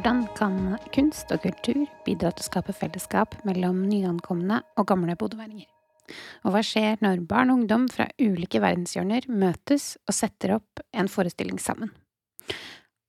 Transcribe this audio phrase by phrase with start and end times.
[0.00, 0.54] Hvordan kan
[0.96, 5.66] kunst og kultur bidra til å skape fellesskap mellom nyankomne og gamle bodøværinger?
[6.48, 11.10] Og hva skjer når barn og ungdom fra ulike verdenshjørner møtes og setter opp en
[11.12, 11.92] forestilling sammen?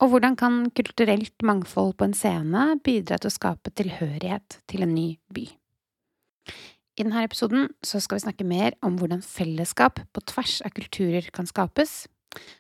[0.04, 4.92] Og hvordan kan kulturelt mangfold på en scene bidra til å skape tilhørighet til en
[4.92, 5.48] ny by?
[5.48, 11.48] I denne episoden skal vi snakke mer om hvordan fellesskap på tvers av kulturer kan
[11.48, 12.02] skapes,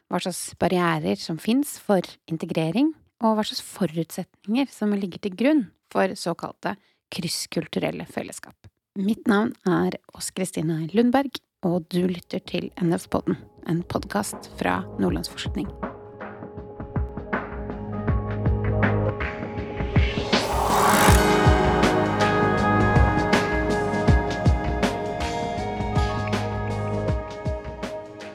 [0.07, 5.63] hva slags barrierer som fins for integrering, og hva slags forutsetninger som ligger til grunn
[5.93, 6.75] for såkalte
[7.13, 8.55] krysskulturelle fellesskap.
[8.99, 13.37] Mitt navn er Ås Kristine Lundberg, og du lytter til NF-podden,
[13.69, 15.69] en podkast fra Nordlandsforskning.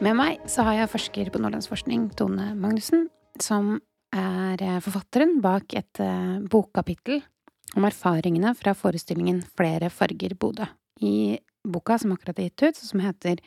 [0.07, 3.09] Med meg så har jeg forsker på Nordlandsforskning, Tone Magnussen,
[3.43, 3.81] som
[4.57, 7.23] er eh, forfatteren bak et uh, bokkapittel
[7.77, 10.67] om erfaringene fra forestillingen Flere farger Bodø.
[11.01, 13.43] I boka som akkurat er gitt ut, som heter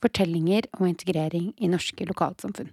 [0.00, 2.72] Fortellinger om integrering i norske lokalsamfunn.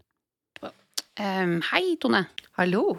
[1.18, 2.28] Um, hei, Tone.
[2.60, 2.98] Hallo.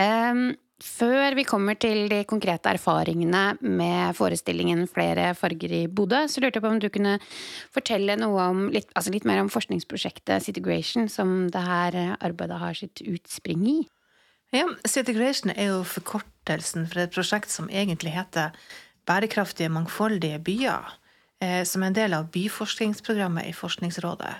[0.00, 6.42] Um, før vi kommer til de konkrete erfaringene med forestillingen Flere farger i Bodø, så
[6.42, 7.16] lurte jeg på om du kunne
[7.74, 12.76] fortelle noe om litt, altså litt mer om forskningsprosjektet Citigration, som det her arbeidet har
[12.76, 13.78] sitt utspring i?
[14.54, 18.52] Ja, Citigration er jo forkortelsen for et prosjekt som egentlig heter
[19.06, 20.96] Bærekraftige, mangfoldige byer,
[21.40, 24.34] eh, som er en del av byforskningsprogrammet i Forskningsrådet.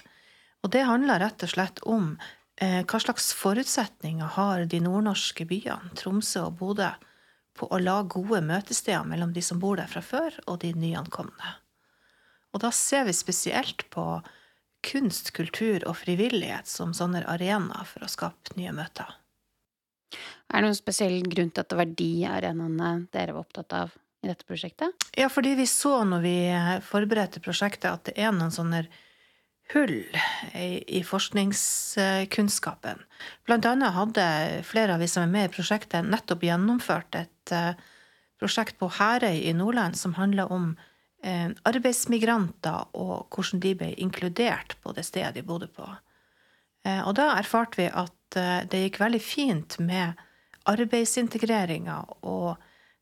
[0.64, 2.16] Og det handler rett og slett om
[2.60, 6.88] hva slags forutsetninger har de nordnorske byene, Tromsø og Bodø,
[7.56, 11.52] på å lage gode møtesteder mellom de som bor der fra før, og de nyankomne?
[12.56, 14.06] Og da ser vi spesielt på
[14.86, 19.08] kunst, kultur og frivillighet som sånne arenaer for å skape nye møter.
[20.48, 23.96] Er det noen spesiell grunn til at det var de arenaene dere var opptatt av
[24.22, 25.08] i dette prosjektet?
[25.18, 26.36] Ja, fordi vi så når vi
[26.86, 28.86] forberedte prosjektet, at det er noen sånne
[29.74, 30.18] hull
[30.86, 32.98] i forskningskunnskapen.
[33.46, 34.26] Blant annet hadde
[34.66, 37.72] flere av vi som er med i prosjektet, nettopp gjennomført et eh,
[38.40, 40.76] prosjekt på Herøy i Nordland som handla om
[41.24, 45.88] eh, arbeidsmigranter og hvordan de ble inkludert på det stedet de bodde på.
[46.86, 50.18] Eh, og da erfarte vi at det gikk veldig fint med
[50.68, 51.94] arbeidsintegreringa
[52.26, 52.56] og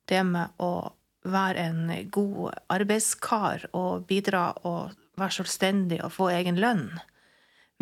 [0.06, 0.92] det med å
[1.24, 6.88] være en god arbeidskar og bidra og være selvstendig og få egen lønn.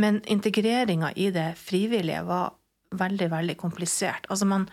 [0.00, 2.54] Men integreringa i det frivillige var
[2.92, 4.26] veldig, veldig komplisert.
[4.28, 4.68] Altså man,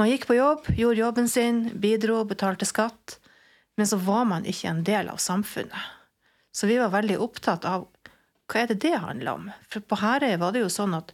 [0.00, 3.18] man, gikk på jobb, gjorde jobben sin, bidro, betalte skatt,
[3.76, 5.94] men så var man ikke en del av samfunnet.
[6.52, 7.86] Så vi var veldig opptatt av
[8.48, 9.48] hva er det det handler om?
[9.68, 11.12] For på Herøy var det jo sånn at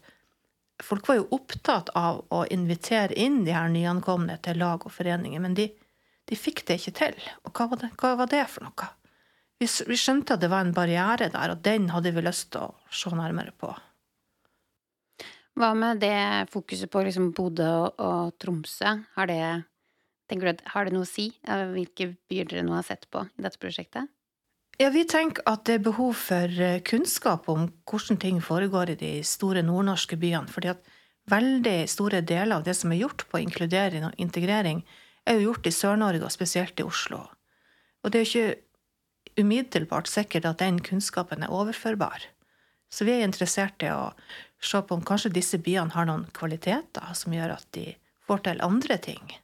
[0.82, 5.42] folk var jo opptatt av å invitere inn de her nyankomne til lag og foreninger,
[5.42, 5.68] men de,
[6.30, 7.18] de fikk det ikke til.
[7.42, 8.88] Og hva var det, hva var det for noe?
[9.62, 12.66] Vi, vi skjønte at det var en barriere der, og den hadde vi lyst til
[12.66, 13.70] å se nærmere på.
[15.54, 18.96] Hva med det fokuset på liksom Bodø og, og Tromsø?
[19.14, 19.38] Har det,
[20.32, 21.28] du, har det noe å si?
[21.46, 24.10] Hvilke byer dere nå har sett på i dette prosjektet?
[24.82, 28.98] Ja, Vi tenker at det er behov for eh, kunnskap om hvordan ting foregår i
[28.98, 30.50] de store nordnorske byene.
[30.50, 30.82] fordi at
[31.30, 34.82] veldig store deler av det som er gjort på inkludering og integrering,
[35.24, 37.22] er jo gjort i Sør-Norge, og spesielt i Oslo.
[38.02, 38.58] Og det er jo ikke
[39.40, 42.28] umiddelbart sikkert at den kunnskapen er overførbar.
[42.92, 44.12] Så vi er interessert i å
[44.62, 47.90] se på om kanskje disse byene har noen kvaliteter som gjør at de
[48.24, 49.36] får til andre ting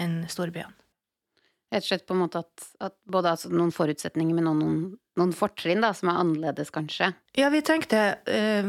[0.00, 0.74] enn storbyene.
[1.72, 4.76] Rett og slett på en måte at, at både altså noen forutsetninger, men noen,
[5.18, 7.10] noen fortrinn da, som er annerledes, kanskje?
[7.36, 8.68] Ja, vi tenkte eh,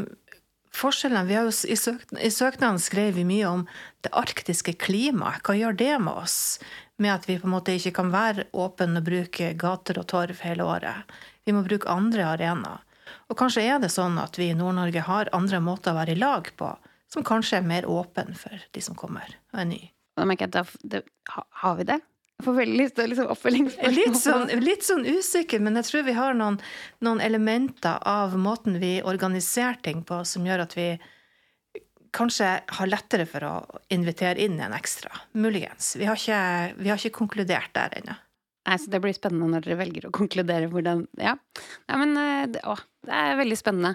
[0.73, 3.63] forskjellene vi har jo, I, søk, i søknaden skrev vi mye om
[4.05, 5.43] det arktiske klimaet.
[5.45, 6.39] Hva gjør det med oss?
[6.97, 10.41] Med at vi på en måte ikke kan være åpne og bruke gater og torv
[10.41, 11.17] hele året.
[11.45, 12.83] Vi må bruke andre arenaer.
[13.31, 16.19] Og kanskje er det sånn at vi i Nord-Norge har andre måter å være i
[16.19, 16.73] lag på,
[17.11, 19.89] som kanskje er mer åpen for de som kommer og er nye.
[20.17, 21.03] Da merker jeg at det,
[21.61, 21.99] har vi det?
[22.37, 23.95] Jeg får veldig lyst til liksom oppfølgingsspørsmål.
[23.97, 26.59] Litt, sånn, litt sånn usikker, men jeg tror vi har noen,
[27.05, 30.91] noen, elementer av måten vi organiserer ting på, som gjør at vi
[32.17, 33.55] kanskje har lettere for å
[33.93, 35.11] invitere inn en ekstra.
[35.37, 35.95] Muligens.
[35.99, 36.41] Vi har ikke,
[36.81, 38.17] vi har ikke konkludert der ennå.
[38.67, 41.37] Nei, så Det blir spennende når dere velger å konkludere hvordan Ja.
[41.87, 42.17] Nei, men
[42.51, 42.75] det, å,
[43.07, 43.93] det er veldig spennende.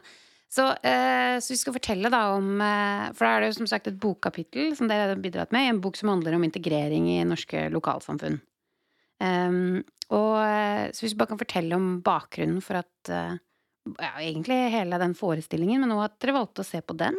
[0.52, 3.68] Så, eh, så, vi skal fortelle da om eh, For da er det jo som
[3.70, 7.08] sagt et bokkapittel som dere har bidratt med, i en bok som handler om integrering
[7.14, 8.36] i norske lokalsamfunn.
[9.22, 9.80] Um,
[10.12, 14.98] og eh, Så hvis vi bare kan fortelle om bakgrunnen for at ja, egentlig hele
[15.00, 17.16] den forestillingen, men òg at dere valgte å se på den.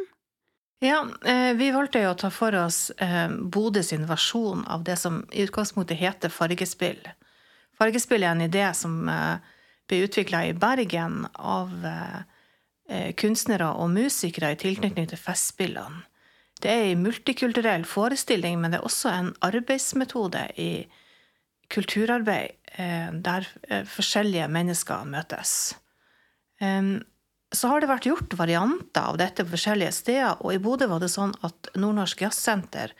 [0.79, 4.97] Ja, eh, vi valgte jo å ta for oss eh, Bodø sin versjon av det
[4.99, 6.99] som i utgangspunktet heter fargespill.
[7.79, 9.37] Fargespill er en idé som eh,
[9.87, 11.71] ble utvikla i Bergen av
[13.15, 16.03] kunstnere og musikere i tilknytning til Festspillene.
[16.59, 20.67] Det er en multikulturell forestilling, men det er også en arbeidsmetode i
[21.71, 22.59] kulturarbeid
[23.23, 23.47] der
[23.87, 25.55] forskjellige mennesker møtes
[27.53, 31.03] så har det vært gjort varianter av dette på forskjellige steder, og i Bodø var
[31.03, 32.95] det sånn at Nordnorsk Jazzsenter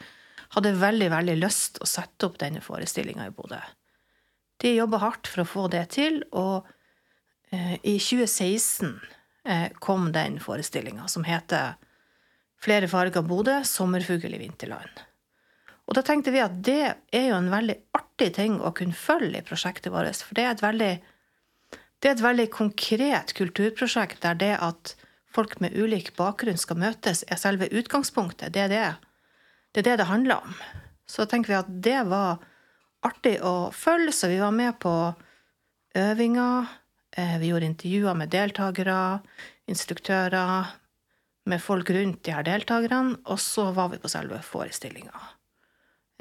[0.54, 3.60] hadde veldig, veldig lyst å sette opp denne forestillinga i Bodø.
[4.62, 6.70] De jobba hardt for å få det til, og
[7.50, 8.94] eh, i 2016
[9.50, 11.74] eh, kom den forestillinga som heter
[12.64, 15.02] Flere farger Bodø, sommerfugl i vinterland.
[15.84, 19.42] Og da tenkte vi at det er jo en veldig artig ting å kunne følge
[19.42, 20.94] i prosjektet vårt, for det er et veldig
[22.04, 24.94] det er et veldig konkret kulturprosjekt der det at
[25.34, 28.54] folk med ulik bakgrunn skal møtes, er selve utgangspunktet.
[28.54, 28.88] Det er det
[29.74, 30.58] det, er det, det handler om.
[31.10, 32.44] Så tenker vi at det var
[33.04, 34.94] artig å følge, så vi var med på
[35.98, 36.70] øvinger.
[37.18, 39.00] Eh, vi gjorde intervjuer med deltakere,
[39.70, 40.70] instruktører,
[41.50, 45.26] med folk rundt de her deltakerne, og så var vi på selve forestillinga.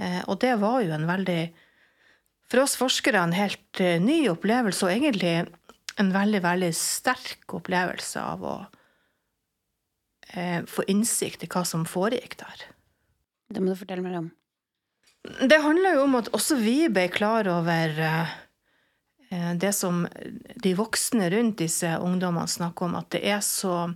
[0.00, 1.42] Eh, og det var jo en veldig,
[2.50, 5.36] for oss forskere, en helt eh, ny opplevelse, og egentlig
[6.00, 8.54] en veldig, veldig sterk opplevelse av å
[10.32, 12.68] eh, få innsikt i hva som foregikk der.
[13.52, 14.30] Det må du fortelle meg om.
[15.22, 18.32] Det handler jo om at også vi ble klar over eh,
[19.60, 20.06] det som
[20.64, 23.92] de voksne rundt disse ungdommene snakker om, at det er så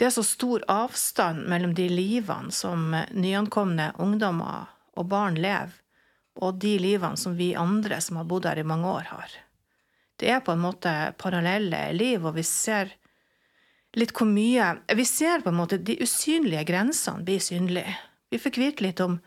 [0.00, 5.74] det er så stor avstand mellom de livene som nyankomne ungdommer og barn lever,
[6.40, 9.34] og de livene som vi andre som har bodd her i mange år, har
[10.20, 12.92] det er på en måte parallelle liv, og vi ser
[13.96, 17.96] litt hvor mye Vi ser på en måte de usynlige grensene bli synlige.
[18.30, 19.18] Vi fikk vite litt om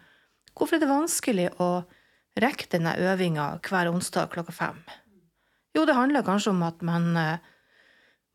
[0.54, 1.72] hvorfor det er vanskelig å
[2.40, 4.78] rekke denne øvinga hver onsdag klokka fem.
[5.74, 7.42] Jo, det handler kanskje om at man, eh,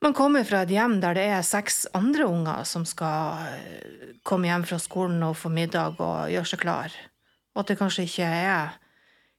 [0.02, 4.50] man kommer fra et hjem der det er seks andre unger som skal eh, komme
[4.50, 6.94] hjem fra skolen og få middag og gjøre seg klar,
[7.54, 8.78] og at det kanskje ikke er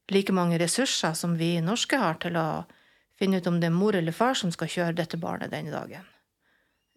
[0.09, 2.49] like mange ressurser som vi norske har til å
[3.19, 6.07] finne ut om det er mor eller far som skal kjøre dette barnet denne dagen.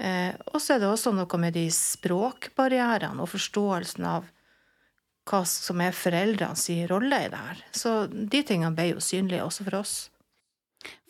[0.03, 4.31] Eh, og så er det også noe med de språkbarrierene og forståelsen av
[5.29, 7.61] hva som er foreldrenes rolle i det her.
[7.71, 9.97] Så de tingene ble jo synlige også for oss.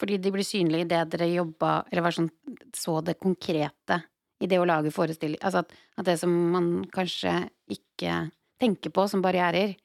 [0.01, 2.29] Fordi de blir synlige i det dere jobba, eller var sånn,
[2.77, 4.03] så det konkrete
[4.43, 7.33] i det å lage forestilling Altså at, at, det som man kanskje
[7.73, 8.27] ikke
[8.61, 9.77] tenker på som barrierer,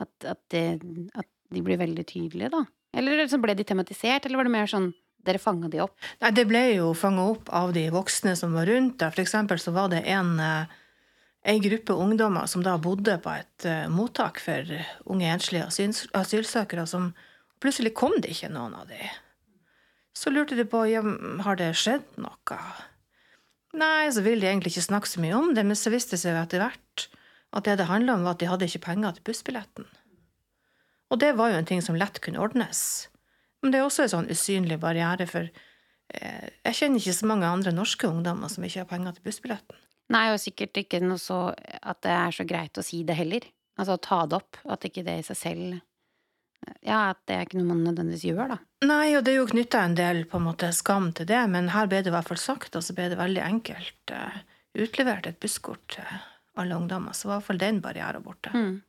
[0.00, 0.80] at, at, det,
[1.16, 2.64] at de blir veldig tydelige, da.
[2.96, 4.90] Eller liksom ble de tematisert, eller var det mer sånn
[5.26, 5.96] dere fanga de opp?
[6.22, 9.12] Nei, det ble jo fanga opp av de voksne som var rundt der.
[9.14, 10.74] For eksempel så var det en, eh,
[11.52, 14.66] en gruppe ungdommer som da bodde på et uh, mottak for
[15.06, 15.68] unge enslige
[16.14, 17.12] asylsøkere, som
[17.62, 18.98] plutselig kom det ikke noen av de.
[20.16, 21.04] Så lurte de på ja,
[21.44, 22.58] har det skjedd noe.
[23.76, 26.24] Nei, så ville de egentlig ikke snakke så mye om det, men så viste det
[26.24, 27.06] seg etter hvert
[27.56, 29.86] at det det handla om, var at de hadde ikke penger til bussbilletten.
[31.12, 33.08] Og det var jo en ting som lett kunne ordnes.
[33.62, 37.50] Men det er også en sånn usynlig barriere, for eh, jeg kjenner ikke så mange
[37.50, 39.82] andre norske ungdommer som ikke har penger til bussbilletten.
[40.14, 43.46] Nei, og sikkert ikke noe så at det er så greit å si det heller.
[43.76, 44.58] Altså å ta det opp.
[44.70, 45.80] At ikke det i seg selv
[46.86, 48.58] Ja, at det er ikke noe man nødvendigvis gjør, da.
[48.86, 51.68] Nei, og det er jo knytta en del på en måte skam til det, men
[51.74, 54.40] her ble det i hvert fall sagt, og så ble det veldig enkelt uh,
[54.74, 56.08] utlevert et busskort til
[56.58, 57.14] alle ungdommer.
[57.14, 58.54] Så var i hvert fall den barrieren borte.
[58.56, 58.80] Mm.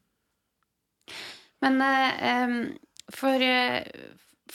[1.65, 2.57] Men um,
[3.13, 3.43] for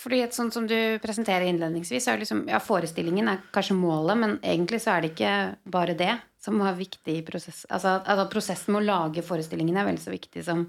[0.03, 4.39] fordi et sånt som du presenterer innledningsvis, er liksom, ja, forestillingen er kanskje målet, men
[4.41, 5.35] egentlig så er det ikke
[5.75, 7.65] bare det som var viktig i prosess.
[7.69, 10.65] Altså, altså prosessen med å lage forestillingen er vel så viktig som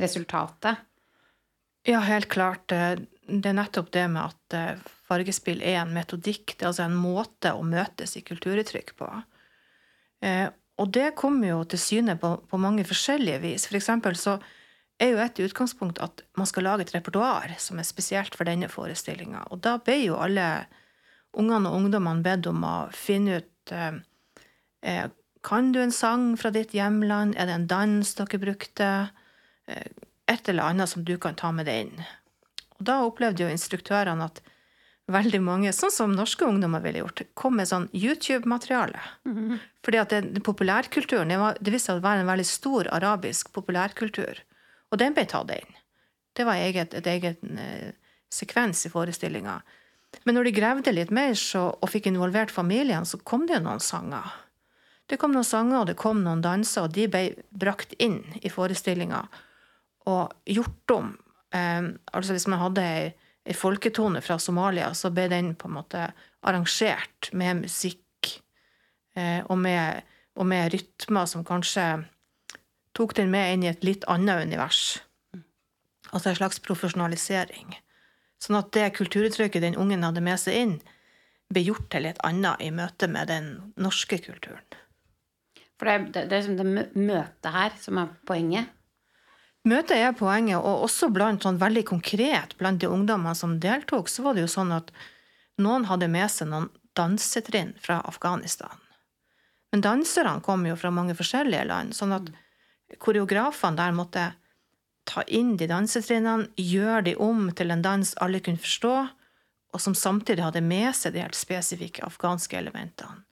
[0.00, 0.80] resultatet.
[1.86, 2.64] Ja, helt klart.
[2.70, 6.56] Det er nettopp det med at eh, fargespill er en metodikk.
[6.56, 9.10] Det er altså en måte å møtes i kulturuttrykk på.
[10.26, 10.48] Eh,
[10.82, 13.68] og det kommer jo til syne på, på mange forskjellige vis.
[13.68, 14.38] For eksempel så
[15.02, 18.70] er jo et utgangspunkt at man skal lage et repertoar som er spesielt for denne
[18.70, 19.48] forestillinga.
[19.50, 20.66] Og da ble jo alle
[21.32, 23.98] ungene og ungdommene bedt om å finne ut eh,
[24.86, 25.10] eh,
[25.42, 27.34] Kan du en sang fra ditt hjemland?
[27.34, 28.88] Er det en dans dere brukte?
[29.66, 29.88] Eh,
[30.30, 32.04] et eller annet som du kan ta med deg inn.
[32.78, 34.38] Og da opplevde jo instruktørene at
[35.12, 39.00] veldig mange, sånn som norske ungdommer ville gjort, kom med sånn YouTube-materiale.
[39.26, 39.58] Mm -hmm.
[39.84, 43.52] Fordi at det, populærkulturen det, var, det viste seg å være en veldig stor arabisk
[43.52, 44.42] populærkultur.
[44.92, 45.78] Og den ble tatt inn.
[46.36, 47.92] Det var eget, et eget eh,
[48.32, 49.58] sekvens i forestillinga.
[50.24, 53.64] Men når de gravde litt mer så, og fikk involvert familiene, så kom det jo
[53.66, 54.28] noen sanger.
[55.08, 58.52] Det kom noen sanger, og det kom noen danser, og de ble brakt inn i
[58.52, 59.24] forestillinga
[60.12, 61.10] og gjort om.
[61.54, 61.82] Eh,
[62.12, 63.10] altså hvis man hadde ei,
[63.44, 66.06] ei, folketone fra Somalia, så ble den på en måte
[66.42, 68.32] arrangert med musikk
[69.16, 70.02] eh, og, med,
[70.36, 71.86] og med rytmer som kanskje
[72.96, 75.00] tok den med inn i et litt annet univers.
[76.12, 77.76] Altså en slags profesjonalisering.
[78.42, 80.76] Sånn at det kulturuttrykket den ungen hadde med seg inn,
[81.52, 83.48] ble gjort til et annet i møte med den
[83.80, 84.64] norske kulturen.
[85.78, 88.70] For det, det, det er liksom det møtet her som er poenget?
[89.68, 94.24] Møtet er poenget, og også blant sånn veldig konkret blant de ungdommene som deltok, så
[94.24, 94.90] var det jo sånn at
[95.62, 98.74] noen hadde med seg noen dansetrinn fra Afghanistan.
[99.72, 102.32] Men danserne kom jo fra mange forskjellige land, sånn at
[103.00, 104.28] koreografene der måtte
[105.08, 108.94] ta inn de dansetrinnene, gjøre de om til en dans alle kunne forstå,
[109.72, 113.22] og som samtidig hadde med seg de helt spesifikke afghanske elementene.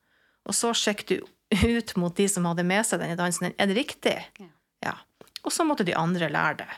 [0.48, 3.52] Og så sjekket du ut mot de som hadde med seg denne dansen.
[3.56, 4.16] Er det riktig?
[4.40, 4.48] Ja.
[4.86, 4.94] ja.
[5.44, 6.70] Og så måtte de andre lære det.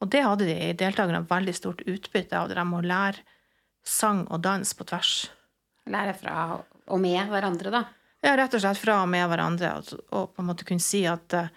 [0.00, 2.50] Og det hadde de deltakerne veldig stort utbytte av.
[2.52, 3.24] De må lære
[3.86, 5.14] sang og dans på tvers.
[5.90, 6.36] Lære fra
[6.90, 7.82] og med hverandre, da?
[8.24, 9.74] Ja, rett og slett fra og med hverandre.
[9.80, 11.52] Og, på en måte kunne si at uh,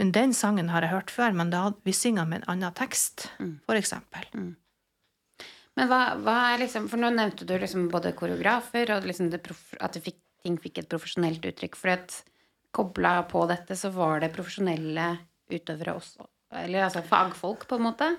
[0.00, 3.28] men den sangen har jeg hørt før, men da vi synger med en annen tekst,
[3.38, 3.60] mm.
[3.78, 4.26] eksempel.
[4.34, 4.52] Mm.
[5.74, 9.98] Men hva, hva, er liksom For nå nevnte du liksom både koreografer og liksom at
[10.02, 11.78] fikk, ting fikk et profesjonelt uttrykk.
[11.78, 12.20] For at
[12.74, 15.14] kobla på dette, så var det profesjonelle
[15.50, 16.26] utøvere også.
[16.62, 18.10] Eller altså fagfolk, på en måte?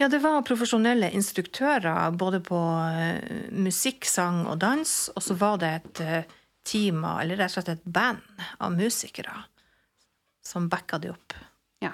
[0.00, 3.18] Ja, det var profesjonelle instruktører både på uh,
[3.52, 4.94] musikk, sang og dans.
[5.14, 6.36] Og så var det et uh,
[6.66, 9.34] team, eller rett og slett et band av musikere
[10.46, 11.36] som backa de opp.
[11.84, 11.92] Ja.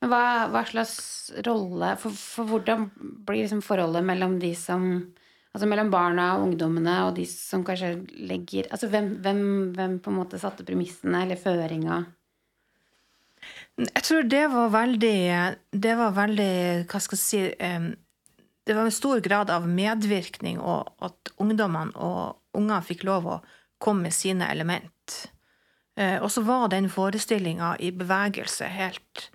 [0.00, 0.98] Men hva, hva slags
[1.46, 4.92] rolle for, for, hvordan blir liksom forholdet mellom de som
[5.50, 9.40] Altså mellom barna og ungdommene og de som kanskje legger Altså hvem, hvem,
[9.74, 11.96] hvem på en måte satte premissene eller føringa?
[13.80, 15.18] Jeg tror det var veldig
[15.72, 16.54] Det var veldig
[16.86, 17.42] Hva skal jeg si
[18.68, 23.38] Det var en stor grad av medvirkning, og at ungdommene og unger fikk lov å
[23.82, 25.16] komme med sine element.
[25.98, 29.30] Eh, og så var den forestillinga i bevegelse helt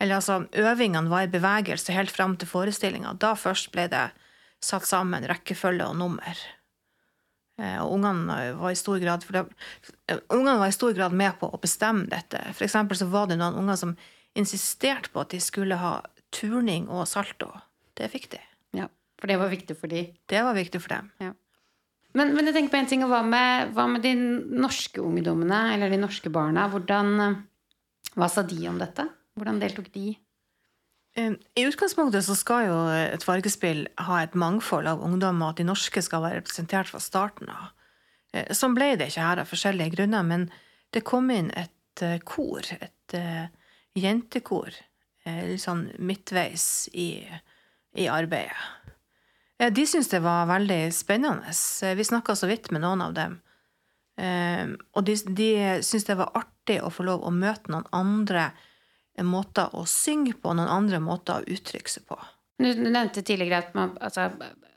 [0.00, 3.16] Eller altså, øvingene var i bevegelse helt fram til forestillinga.
[3.18, 4.04] Da først ble det
[4.62, 6.38] satt sammen rekkefølge og nummer.
[7.58, 9.42] Eh, og ungene var i stor grad det,
[10.06, 12.38] eh, Ungene var i stor grad med på å bestemme dette.
[12.54, 13.96] For eksempel så var det noen unger som
[14.38, 15.98] insisterte på at de skulle ha
[16.30, 17.50] turning og salto.
[17.98, 18.40] Det fikk de.
[18.78, 18.86] Ja,
[19.18, 20.14] For det var viktig for dem?
[20.30, 21.10] Det var viktig for dem.
[21.18, 21.32] Ja.
[22.16, 24.14] Men, men, jeg tenker på en ting, hva med, hva med de
[24.62, 26.68] norske ungdommene, eller de norske barna?
[26.72, 27.36] Hvordan,
[28.14, 29.04] hva sa de om dette?
[29.38, 30.14] Hvordan deltok de?
[31.18, 35.66] I utgangspunktet så skal jo et fargespill ha et mangfold av ungdom, og at de
[35.66, 37.72] norske skal være representert fra starten av.
[38.32, 40.46] Eh, sånn ble det ikke her av forskjellige grunner, men
[40.94, 43.16] det kom inn et eh, kor, et
[43.98, 44.74] jentekor,
[45.28, 47.24] litt sånn midtveis i,
[47.96, 48.87] i arbeidet.
[49.58, 51.50] De syntes det var veldig spennende.
[51.98, 53.40] Vi snakka så vidt med noen av dem.
[54.18, 55.50] Ehm, og de, de
[55.86, 58.50] syntes det var artig å få lov å møte noen andre
[59.26, 62.18] måter å synge på, noen andre måter å uttrykke seg på.
[62.58, 64.26] Du nevnte tidligere at, man, altså,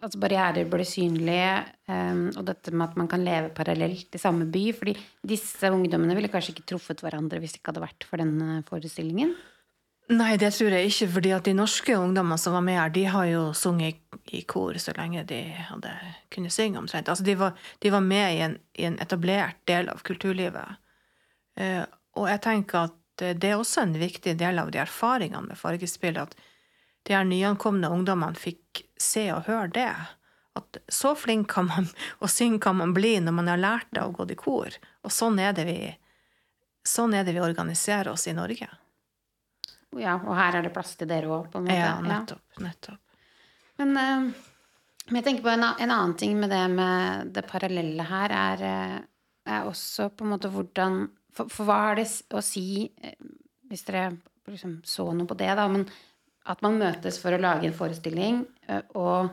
[0.06, 4.46] at barrierer blir synlige, um, og dette med at man kan leve parallelt i samme
[4.54, 4.68] by.
[4.78, 4.94] fordi
[5.26, 9.34] disse ungdommene ville kanskje ikke truffet hverandre hvis det ikke hadde vært for denne forestillingen?
[10.12, 13.04] Nei, det tror jeg ikke, fordi at de norske ungdommene som var med her, de
[13.14, 14.02] har jo sunget
[14.36, 15.40] i kor så lenge de
[15.70, 15.92] hadde
[16.34, 17.08] kunnet synge, omtrent.
[17.08, 20.82] Altså, de var, de var med i en, i en, etablert del av kulturlivet.
[21.60, 21.86] Uh,
[22.20, 26.20] og jeg tenker at det er også en viktig del av de erfaringene med fargespill,
[26.20, 26.36] at
[27.08, 29.90] de her nyankomne ungdommene fikk se og høre det.
[30.60, 31.88] At så flink kan man
[32.22, 34.76] og synge kan man bli når man har lært det og gått i kor.
[35.08, 35.80] Og sånn er det vi,
[36.84, 38.68] sånn er det vi organiserer oss i Norge.
[40.00, 41.80] Ja, og her er det plass til dere òg, på en måte.
[41.80, 42.44] Ja, nettopp.
[42.56, 42.64] Ja.
[42.68, 43.00] nettopp.
[43.82, 44.52] Men, uh,
[45.08, 48.64] men, jeg tenker på en, en, annen ting med det med det parallelle her, er,
[48.68, 48.98] eh,
[49.52, 52.06] er også på en måte hvordan For, for hva har det
[52.36, 53.16] å si, eh,
[53.72, 54.10] hvis dere
[54.52, 55.86] liksom så noe på det, da, men
[56.52, 58.42] at man møtes for å lage en forestilling,
[59.00, 59.30] og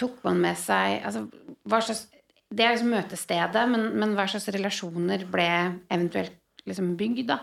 [0.00, 1.26] tok man med seg altså,
[1.68, 2.08] hva slags,
[2.54, 5.46] Det er liksom møtestedet, men, men hva slags relasjoner ble
[5.90, 6.34] eventuelt
[6.68, 7.38] liksom bygd, da?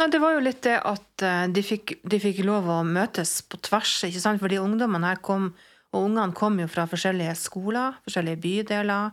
[0.00, 3.40] Nei, det var jo litt det at eh, de fikk, de fikk lov å møtes
[3.44, 4.40] på tvers, ikke sant?
[4.40, 5.50] Fordi ungdommene her kom,
[5.92, 9.12] og ungene kom jo fra forskjellige skoler, forskjellige bydeler,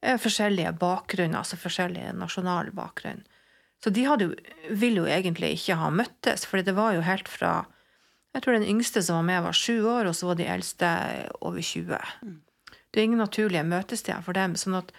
[0.00, 3.20] eh, forskjellige bakgrunner, altså forskjellig nasjonal bakgrunn.
[3.80, 4.30] Så de hadde
[4.76, 7.66] ville jo egentlig ikke ha møttes, for det var jo helt fra
[8.30, 10.88] Jeg tror den yngste som var med, var sju år, og så var de eldste
[11.42, 11.96] over 20.
[12.92, 14.54] Det er ingen naturlige møtesteder for dem.
[14.54, 14.92] sånn at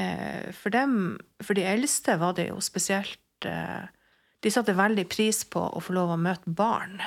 [0.00, 3.84] Eh, for dem, for de eldste var det jo spesielt eh,
[4.42, 6.98] De satte veldig pris på å få lov å møte barn.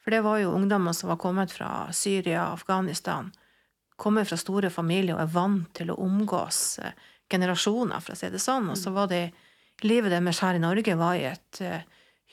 [0.00, 3.28] For det var jo ungdommer som var kommet fra Syria Afghanistan.
[4.00, 6.96] Kommer fra store familier og er vant til å omgås eh,
[7.28, 8.70] generasjoner, for å si det sånn.
[8.72, 9.28] Og så var det
[9.86, 11.58] Livet deres her i Norge var i et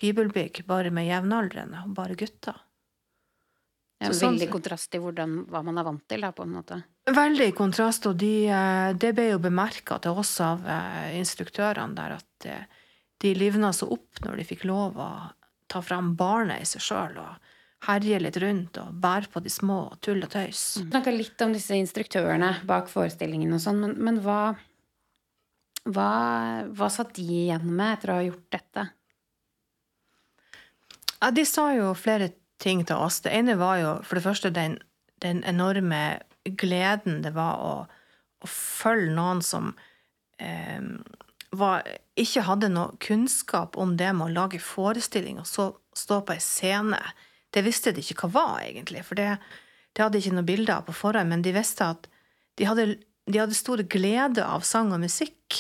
[0.02, 2.58] hybelbygg bare med jevnaldrende, og bare gutter.
[3.96, 6.56] Det er en veldig kontrast til hvordan, hva man er vant til, da, på en
[6.58, 6.82] måte.
[7.16, 12.18] Veldig kontrast, og de, eh, det ble jo bemerka til oss av eh, instruktørene der
[12.18, 12.82] at eh,
[13.24, 15.10] de livna så opp når de fikk lov å
[15.72, 17.52] ta fram barnet i seg sjøl og
[17.86, 20.64] herje litt rundt og bære på de små og tull og tøys.
[20.82, 24.56] Vi snakka litt om disse instruktørene bak forestillingen og sånn, men, men hva,
[25.86, 26.10] hva
[26.76, 28.88] Hva satt de igjen med etter å ha gjort dette?
[31.22, 32.32] Ja, de sa jo flere
[32.62, 33.22] ting til oss.
[33.22, 34.80] Det ene var jo for det første den,
[35.22, 37.74] den enorme gleden det var å,
[38.42, 39.72] å følge noen som
[40.42, 40.82] eh,
[41.52, 41.86] var,
[42.20, 46.44] ikke hadde noe kunnskap om det med å lage forestilling og så stå på ei
[46.44, 47.00] scene.
[47.54, 49.36] Det visste de ikke hva var, egentlig, for det,
[49.96, 52.10] det hadde ikke noe bilde av på forhånd, men de visste at
[52.60, 52.88] de hadde,
[53.28, 55.60] de hadde stor glede av sang og musikk.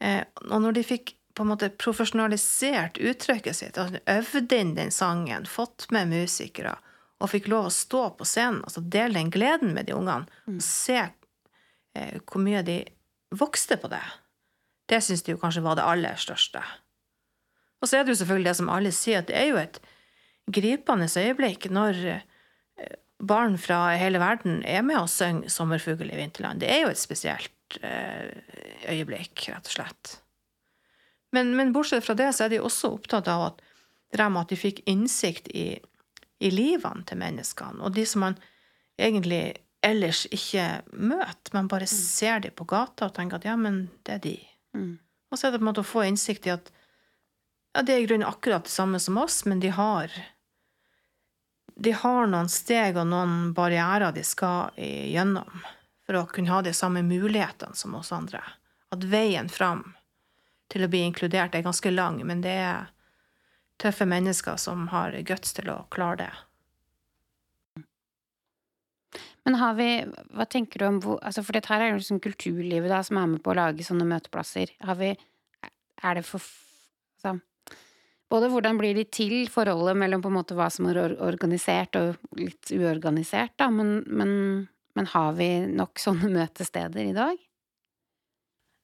[0.00, 4.90] Eh, og når de fikk på en måte profesjonalisert uttrykket sitt, altså øvde inn den
[4.94, 6.74] sangen, fått med musikere,
[7.20, 10.62] og fikk lov å stå på scenen, altså dele den gleden med de ungene, og
[10.64, 12.80] se eh, hvor mye de
[13.36, 14.02] vokste på det,
[14.90, 16.62] det syns de jo kanskje var det aller største.
[17.80, 19.78] Og så er det jo selvfølgelig det som alle sier, at det er jo et
[20.50, 26.60] gripende øyeblikk når eh, barn fra hele verden er med og synger 'Sommerfugl i vinterland'.
[26.60, 28.30] Det er jo et spesielt eh,
[28.88, 30.20] øyeblikk, rett og slett.
[31.32, 33.62] Men, men bortsett fra det, så er de også opptatt av at,
[34.18, 35.78] at de fikk innsikt i,
[36.40, 38.38] i livene til menneskene, og de som man
[38.98, 39.54] egentlig
[39.86, 44.18] ellers ikke møter, men bare ser de på gata og tenker at ja, men det
[44.18, 44.36] er de.
[44.76, 44.98] Mm.
[45.30, 46.70] Og så er det på en måte å få innsikt i at
[47.74, 50.10] ja, det er i grunnen akkurat det samme som oss, men de har
[51.80, 55.62] de har noen steg og noen barrierer de skal igjennom
[56.04, 58.42] for å kunne ha de samme mulighetene som oss andre.
[58.92, 59.94] At veien fram
[60.70, 62.90] til å bli inkludert er ganske lang, men det er
[63.80, 66.32] tøffe mennesker som har guts til å klare det.
[69.50, 72.22] Men har vi Hva tenker du om hvor altså For dette her er jo liksom
[72.22, 74.76] kulturlivet da, som er med på å lage sånne møteplasser.
[74.86, 76.44] Har vi Er det for
[77.18, 77.40] Altså
[78.30, 82.38] Både hvordan blir de til, forholdet mellom på en måte hva som er organisert og
[82.38, 84.30] litt uorganisert, da, men, men,
[84.94, 87.40] men har vi nok sånne møtesteder i dag?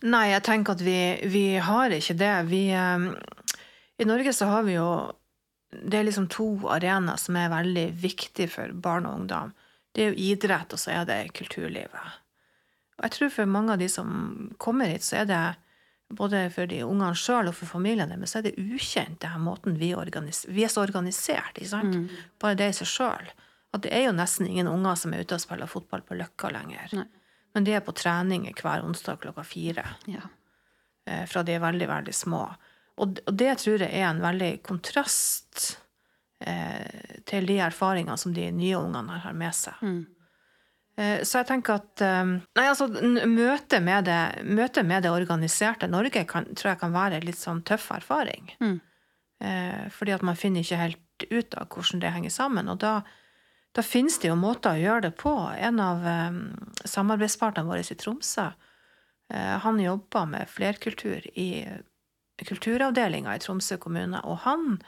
[0.03, 0.99] Nei, jeg tenker at vi,
[1.31, 2.33] vi har ikke det.
[2.51, 3.07] Vi um,
[4.03, 4.89] I Norge så har vi jo
[5.71, 9.55] Det er liksom to arenaer som er veldig viktige for barn og ungdom.
[9.97, 12.17] Det er jo idrett, og så er det kulturlivet.
[12.99, 14.11] Og jeg tror for mange av de som
[14.61, 15.41] kommer hit, så er det
[16.17, 19.43] både for de ungene sjøl og for familiene deres, så er det ukjent, det her
[19.43, 22.11] måten vi Vi er så organisert, ikke sant?
[22.39, 23.33] Bare det i seg sjøl.
[23.75, 26.51] At det er jo nesten ingen unger som er ute og spiller fotball på Løkka
[26.53, 26.93] lenger.
[26.93, 27.07] Nei.
[27.55, 30.21] Men de er på trening hver onsdag klokka fire Ja.
[31.07, 32.55] eh, fra de er veldig, veldig små.
[32.97, 35.79] Og, og det tror jeg er en veldig kontrast
[36.45, 39.81] eh, til de erfaringene som de nye ungene har med seg.
[39.83, 40.03] Mm.
[40.97, 42.89] Eh, så jeg tenker at eh, Nei, altså,
[43.29, 47.41] møtet med det, møte med det organiserte Norge kan, tror jeg kan være en litt
[47.41, 48.55] sånn tøff erfaring.
[48.65, 48.79] Mm.
[49.45, 52.71] Eh, fordi at man finner ikke helt ut av hvordan det henger sammen.
[52.73, 53.01] Og da,
[53.77, 55.35] da finnes det jo måter å gjøre det på.
[55.57, 56.39] En av eh,
[56.89, 58.49] samarbeidspartnerne våre i Tromsø,
[59.33, 61.51] eh, han jobber med flerkultur i
[62.45, 64.23] kulturavdelinga i Tromsø kommune.
[64.25, 64.79] Og han,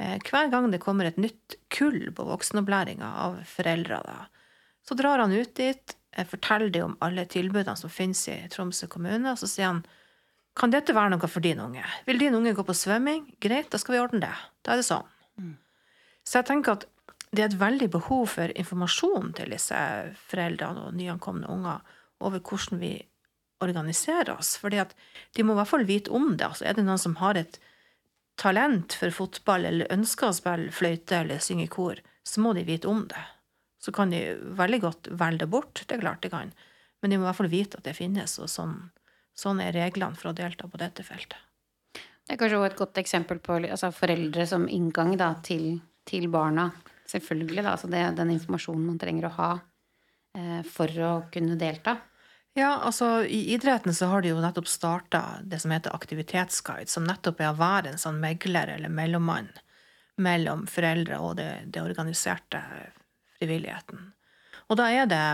[0.00, 4.18] hver gang det kommer et nytt kull på voksenopplæringa av foreldre, da,
[4.86, 8.88] så drar han ut dit, eh, forteller de om alle tilbudene som finnes i Tromsø
[8.88, 9.82] kommune, og så sier han
[10.58, 11.84] kan dette være noe for din unge?
[12.06, 13.22] Vil din unge gå på svømming?
[13.40, 14.32] Greit, da skal vi ordne det.
[14.66, 15.06] Da er det sånn.
[16.26, 16.88] Så jeg tenker at
[17.30, 19.78] det er et veldig behov for informasjon til disse
[20.30, 21.84] foreldrene og nyankomne unger
[22.20, 22.96] over hvordan vi
[23.62, 24.56] organiserer oss.
[24.60, 24.96] Fordi at
[25.36, 26.48] de må i hvert fall vite om det.
[26.48, 27.60] Altså, er det noen som har et
[28.40, 32.64] talent for fotball eller ønsker å spille fløyte eller synge i kor, så må de
[32.64, 33.26] vite om det.
[33.80, 34.22] Så kan de
[34.56, 36.52] veldig godt velge det bort, det er klart de kan.
[37.00, 38.74] Men de må i hvert fall vite at det finnes, og sånn,
[39.36, 41.38] sånn er reglene for å delta på dette feltet.
[42.30, 46.28] Det er kanskje også et godt eksempel på altså foreldre som inngang da, til, til
[46.30, 46.68] barna.
[47.10, 47.72] Selvfølgelig, da.
[47.74, 49.48] Altså det er den informasjonen man trenger å ha
[50.38, 51.96] eh, for å kunne delta.
[52.58, 57.06] Ja, altså i idretten så har de jo nettopp starta det som heter aktivitetsguide, som
[57.06, 59.52] nettopp er å være en sånn megler eller mellommann
[60.20, 62.60] mellom foreldre og det, det organiserte
[63.38, 64.10] frivilligheten.
[64.68, 65.24] Og da det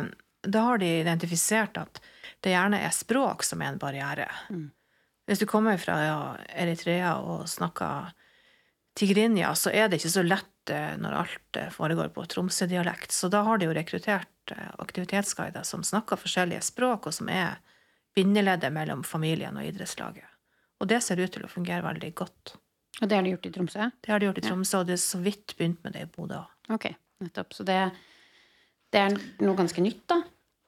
[0.47, 1.99] da har de identifisert at
[2.45, 4.29] det gjerne er språk som er en barriere.
[4.53, 4.69] Mm.
[5.27, 6.21] Hvis du kommer fra ja,
[6.55, 8.13] Eritrea og snakker
[8.97, 13.11] tigrinja, så er det ikke så lett eh, når alt eh, foregår på Tromsø-dialekt.
[13.13, 17.59] Så da har de jo rekruttert aktivitetsguider som snakker forskjellige språk, og som er
[18.17, 20.29] bindeleddet mellom familien og idrettslaget.
[20.81, 22.57] Og det ser ut til å fungere veldig godt.
[23.01, 23.91] Og det har de gjort i Tromsø?
[24.01, 24.49] Det har de gjort i Ja.
[24.49, 26.49] Tromsø, og det er så vidt begynt med det i Bodø òg.
[26.77, 26.87] Ok,
[27.21, 27.53] nettopp.
[27.53, 27.93] Så det,
[28.93, 30.23] det er noe ganske nytt, da?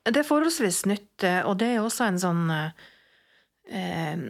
[0.08, 4.28] Det er forholdsvis nytt, eh, og det er også en sånn eh,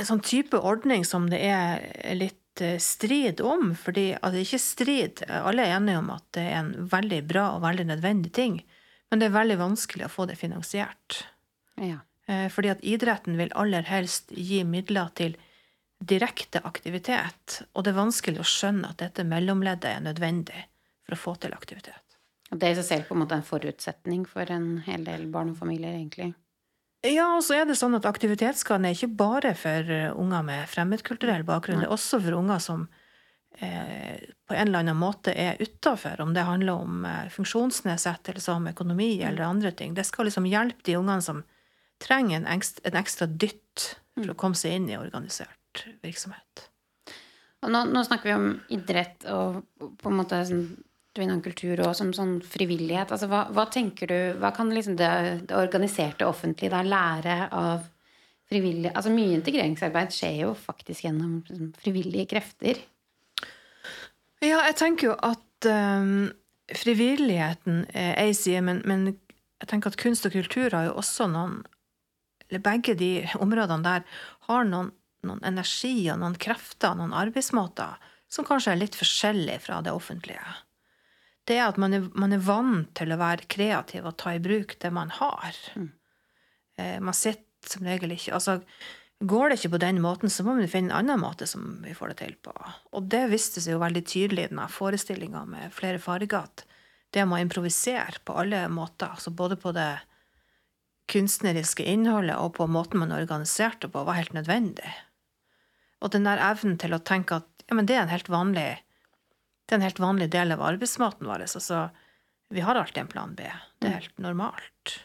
[0.00, 1.82] En sånn type ordning som det er
[2.16, 3.74] litt eh, strid om.
[3.76, 5.20] Fordi er ikke strid.
[5.28, 8.62] Alle er enige om at det er en veldig bra og veldig nødvendig ting.
[9.10, 11.24] Men det er veldig vanskelig å få det finansiert.
[11.80, 12.00] Ja.
[12.30, 15.36] Eh, Fordi at idretten vil aller helst gi midler til
[16.00, 17.62] direkte aktivitet.
[17.74, 20.62] Og det er vanskelig å skjønne at dette mellomleddet er nødvendig
[21.04, 22.16] for å få til aktivitet.
[22.50, 25.26] Og det er i seg selv på en måte en forutsetning for en hel del
[25.30, 26.32] barn og familier, egentlig.
[27.06, 30.68] Ja, og så er det sånn at aktivitetsskaden er ikke bare for eh, unger med
[30.68, 32.88] fremmedkulturell bakgrunn, det er også for unger som
[33.58, 39.12] på en eller annen måte er utafor, om det handler om eh, funksjonsnedsettelse, om økonomi
[39.22, 39.94] eller andre ting.
[39.94, 41.42] Det skal liksom hjelpe de ungene som
[42.00, 43.86] trenger en ekstra, en ekstra dytt
[44.16, 46.68] for å komme seg inn i organisert virksomhet.
[47.68, 49.60] Nå, nå snakker vi om idrett og
[50.00, 50.64] på en måte sånn,
[51.44, 53.12] kultur og som sånn frivillighet.
[53.12, 55.10] Altså, hva, hva tenker du, hva kan liksom det,
[55.50, 57.84] det organiserte offentlige da lære av
[58.50, 62.80] frivillige Altså mye integreringsarbeid skjer jo faktisk gjennom liksom, frivillige krefter.
[64.40, 66.30] Ja, jeg tenker jo at um,
[66.72, 69.10] frivilligheten er ei side, men, men
[69.60, 71.60] jeg tenker at kunst og kultur har jo også noen
[72.48, 74.06] Eller begge de områdene der
[74.48, 74.88] har noen,
[75.22, 78.00] noen energi og noen krefter, noen arbeidsmåter,
[78.32, 80.42] som kanskje er litt forskjellige fra det offentlige.
[81.46, 84.42] Det er at man er, man er vant til å være kreativ og ta i
[84.42, 85.54] bruk det man har.
[86.80, 88.60] Eh, man sitter som regel ikke Altså,
[89.20, 91.92] Går det ikke på den måten, så må vi finne en annen måte som vi
[91.96, 92.54] får det til på.
[92.96, 96.64] Og det viste seg jo veldig tydelig i denne forestillinga med flere farger, at
[97.12, 99.90] det å improvisere på alle måter, altså både på det
[101.10, 104.92] kunstneriske innholdet og på måten man organiserte på, var helt nødvendig.
[106.00, 108.70] Og den der evnen til å tenke at ja, men det er en helt vanlig
[109.70, 111.44] det er en helt vanlig del av arbeidsmåten vår.
[111.46, 111.84] Altså,
[112.50, 113.44] vi har alltid en plan B.
[113.78, 114.96] Det er helt normalt.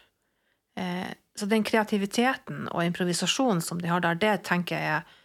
[0.73, 5.15] Eh, så den kreativiteten og improvisasjonen som de har der, det tenker jeg er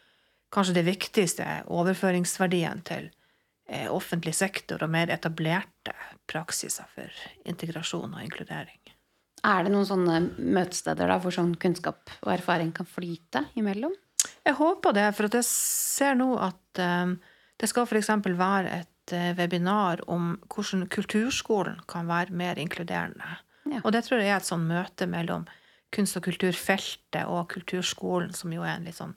[0.51, 3.11] kanskje det viktigste overføringsverdien til
[3.71, 5.95] eh, offentlig sektor og mer etablerte
[6.31, 8.81] praksiser for integrasjon og inkludering.
[9.47, 13.95] Er det noen sånne møtesteder da, hvor sånn kunnskap og erfaring kan flyte imellom?
[14.45, 17.15] Jeg håper det, for jeg ser nå at um,
[17.61, 18.11] det skal f.eks.
[18.27, 23.39] være et eh, webinar om hvordan kulturskolen kan være mer inkluderende.
[23.71, 23.81] Ja.
[23.85, 25.47] Og det tror jeg er et sånn møte mellom
[25.95, 29.17] kunst- og kulturfeltet og kulturskolen, som jo er en litt sånn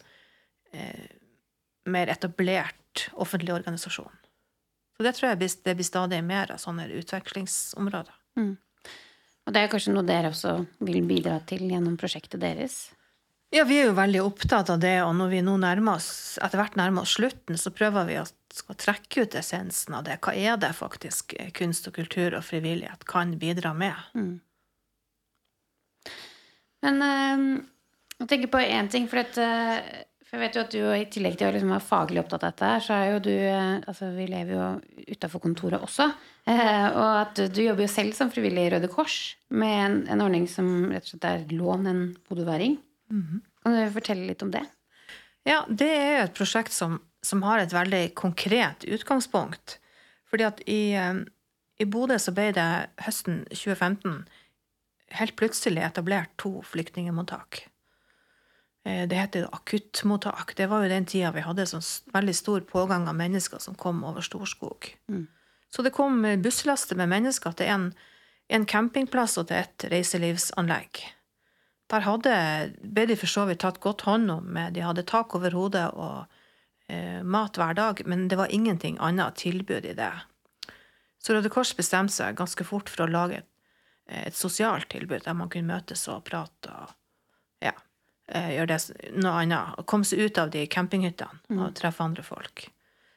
[0.73, 1.07] eh,
[1.89, 4.19] mer etablert offentlig organisasjon.
[4.97, 8.13] Så det tror jeg blir, det blir stadig mer av sånne utvekslingsområder.
[9.43, 12.85] Og det er kanskje noe dere også vil bidra til gjennom prosjektet deres?
[13.53, 16.57] Ja, vi er jo veldig opptatt av det, og når vi nå nærmer oss, etter
[16.57, 18.25] hvert nærmer oss slutten, så prøver vi å
[18.81, 20.17] trekke ut essensen av det.
[20.25, 23.99] Hva er det faktisk eh, kunst og kultur og frivillighet kan bidra med?
[26.83, 27.45] Men eh,
[28.19, 31.07] jeg tenker på én ting, for, at, eh, for jeg vet jo at du i
[31.11, 34.11] tillegg til å liksom være faglig opptatt av dette, så er jo du eh, Altså,
[34.15, 34.67] vi lever jo
[35.15, 36.09] utafor kontoret også.
[36.43, 40.23] og at du, du jobber jo selv som frivillig i Røde Kors med en, en
[40.25, 42.77] ordning som rett og slett er lån en bodøværing.
[43.63, 44.63] Kan du fortelle litt om det?
[45.47, 49.77] Ja, det er jo et prosjekt som, som har et veldig konkret utgangspunkt.
[50.31, 52.69] Fordi at i, i Bodø så ble det
[53.05, 54.23] høsten 2015
[55.19, 57.67] helt plutselig etablert to flyktningemottak.
[58.85, 60.55] Eh, Det heter akuttmottak.
[60.55, 64.03] Det var jo den tida vi hadde sånn veldig stor pågang av mennesker som kom
[64.03, 64.89] over Storskog.
[65.69, 67.93] Så det kom eh, busslaster med mennesker til en,
[68.49, 71.03] en campingplass og til et reiselivsanlegg.
[71.93, 72.35] Der hadde,
[72.81, 74.57] ble de for så vidt tatt godt hånd om.
[74.73, 76.25] De hadde tak over hodet og
[76.89, 80.13] eh, mat hver dag, men det var ingenting annet tilbud i det.
[81.23, 83.49] Så Røde Kors bestemte seg ganske fort for å lage et,
[84.27, 86.93] et sosialt tilbud der man kunne møtes og prate og
[87.63, 87.73] ja,
[88.29, 89.77] eh, gjøre det, noe annet.
[89.79, 92.67] Og komme seg ut av de campinghyttene og treffe andre folk.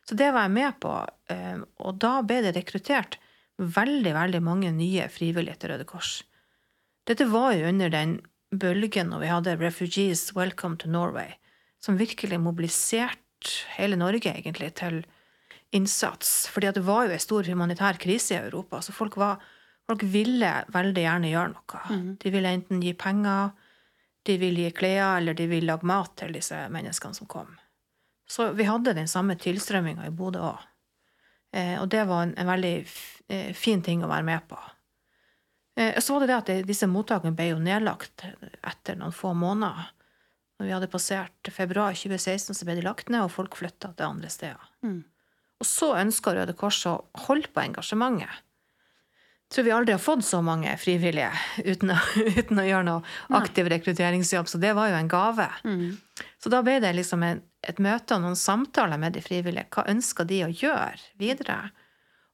[0.07, 0.93] Så det var jeg med på,
[1.35, 3.19] eh, og da ble det rekruttert
[3.59, 6.21] veldig, veldig mange nye frivillige til Røde Kors.
[7.07, 8.19] Dette var jo under den
[8.55, 11.35] bølgen når vi hadde Refugees Welcome to Norway,
[11.83, 13.23] som virkelig mobiliserte
[13.77, 15.03] hele Norge, egentlig, til
[15.75, 16.47] innsats.
[16.53, 19.43] Fordi det var jo en stor humanitær krise i Europa, så folk var
[19.87, 21.83] Folk ville veldig gjerne gjøre noe.
[21.91, 22.09] Mm.
[22.23, 23.53] De ville enten gi penger,
[24.27, 27.53] de ville gi klær, eller de ville lage mat til disse menneskene som kom.
[28.27, 30.65] Så vi hadde den samme tilstrømminga i Bodø òg.
[31.55, 32.75] Eh, og det var en, en veldig
[33.29, 34.59] eh, fin ting å være med på.
[35.79, 39.31] Eh, så var det det at de, disse mottakene ble jo nedlagt etter noen få
[39.39, 39.93] måneder.
[40.57, 44.09] Når vi hadde passert februar 2016, så ble de lagt ned, og folk flytta til
[44.09, 44.71] andre steder.
[44.87, 45.03] Mm.
[45.61, 46.97] Og så ønska Røde Kors å
[47.27, 48.43] holde på engasjementet.
[49.55, 51.31] Tror vi aldri har fått så mange frivillige
[51.63, 51.99] uten å,
[52.39, 55.47] uten å gjøre noe aktiv rekrutteringsjobb, så det var jo en gave.
[55.65, 56.25] Mm.
[56.43, 59.69] Så da ble det liksom en, et møte og noen samtaler med de frivillige.
[59.71, 61.61] Hva ønska de å gjøre videre?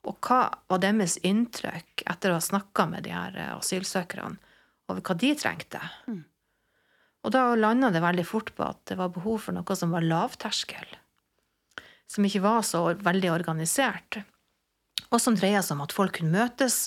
[0.09, 4.41] Og hva var deres inntrykk etter å ha snakka med de her eh, asylsøkerne
[4.91, 5.83] over hva de trengte?
[6.09, 6.25] Mm.
[7.23, 10.03] Og da landa det veldig fort på at det var behov for noe som var
[10.03, 10.97] lavterskel.
[12.11, 14.25] Som ikke var så veldig organisert.
[15.13, 16.87] Og som dreia seg om at folk kunne møtes,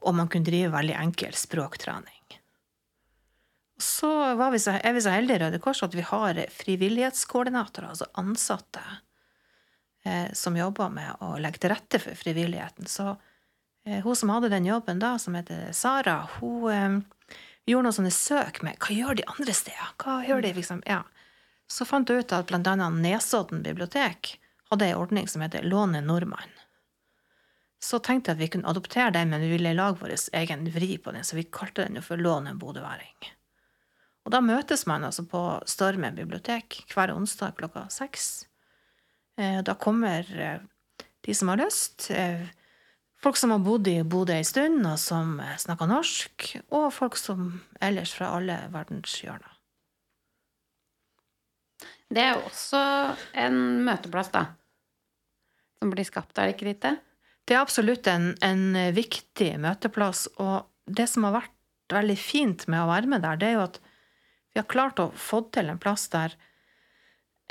[0.00, 2.16] og man kunne drive veldig enkel språktrening.
[3.78, 4.10] Så
[4.50, 8.80] vi så, er vi så heldige i Røde Kors at vi har frivillighetskoordinatorer, altså ansatte,
[10.04, 12.88] eh, som jobber med å legge til rette for frivilligheten.
[12.88, 13.10] Så
[13.84, 17.36] eh, hun som hadde den jobben da, som heter Sara, hun eh,
[17.68, 19.92] gjorde noen sånne søk med hva gjør de andre steder?
[20.00, 20.80] Hva gjør de, liksom?
[20.88, 21.02] Ja.
[21.68, 24.38] Så fant hun ut at annet Nesodden bibliotek
[24.70, 26.54] hadde ei ordning som heter Låne nordmann.
[27.86, 30.96] Så tenkte jeg at vi kunne adoptere den, men vi ville lage vår egen vri
[30.98, 33.28] på den, så vi kalte den jo for Låne en bodøværing.
[34.26, 38.48] Og da møtes man altså på Stormen bibliotek hver onsdag klokka seks.
[39.38, 40.64] Eh, Da kommer eh,
[41.22, 42.48] de som har lyst, eh,
[43.22, 47.60] folk som har bodd i Bodø ei stund, og som snakker norsk, og folk som
[47.80, 49.52] ellers fra alle verdens hjørner.
[52.10, 52.82] Det er jo også
[53.46, 54.46] en møteplass, da.
[55.78, 56.96] Som blir skapt, er det ikke det?
[57.46, 62.82] Det er absolutt en, en viktig møteplass, og det som har vært veldig fint med
[62.82, 63.78] å være med der, det er jo at
[64.56, 66.34] vi har klart å få til en plass der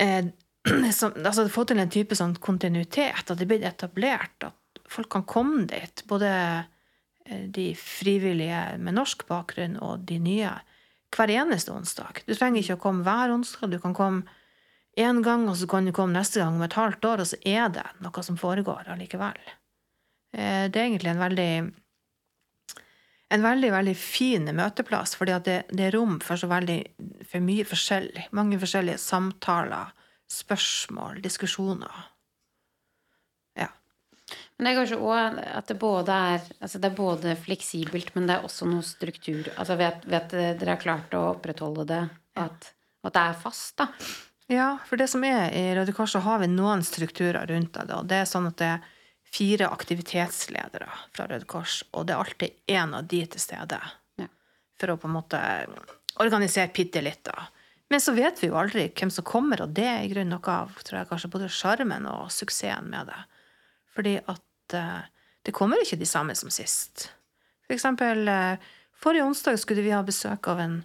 [0.01, 0.31] eh,
[0.97, 5.25] som, altså få til en type sånn kontinuitet, at det blir etablert, at folk kan
[5.29, 10.55] komme dit, både eh, de frivillige med norsk bakgrunn og de nye,
[11.15, 12.25] hver eneste onsdag.
[12.27, 14.25] Du trenger ikke å komme hver onsdag, du kan komme
[14.99, 17.39] én gang, og så kan du komme neste gang om et halvt år, og så
[17.45, 19.39] er det noe som foregår allikevel.
[20.35, 21.51] Eh, Det er egentlig en veldig
[23.35, 26.77] en veldig, veldig fin møteplass, fordi at det, det er rom for så veldig
[27.25, 28.27] for mye forskjellig.
[28.37, 29.95] Mange forskjellige samtaler,
[30.31, 32.03] spørsmål, diskusjoner.
[33.57, 33.71] Ja.
[34.55, 38.29] Men det er kanskje òg at det både er Altså det er både fleksibelt, men
[38.29, 39.49] det er også noe struktur.
[39.55, 42.03] Altså ved ved at dere har klart å opprettholde det,
[42.37, 42.71] at,
[43.05, 43.89] at det er fast, da.
[44.51, 47.89] Ja, for det som er i Røde Kors, så har vi noen strukturer rundt det.
[47.97, 48.91] Og Det er sånn at det er
[49.33, 53.79] fire aktivitetsledere fra Røde Kors, og det er alltid én av de til stede.
[54.21, 54.29] Ja.
[54.79, 55.41] For å på en måte
[56.21, 57.49] organisere bitte litt, da.
[57.89, 60.53] Men så vet vi jo aldri hvem som kommer, og det er i grunnen noe
[60.53, 63.19] av tror jeg, kanskje både sjarmen og suksessen med det.
[63.95, 65.03] Fordi at uh,
[65.45, 67.09] det kommer ikke de samme som sist.
[67.67, 68.57] For eksempel uh,
[68.97, 70.79] forrige onsdag skulle vi ha besøk av en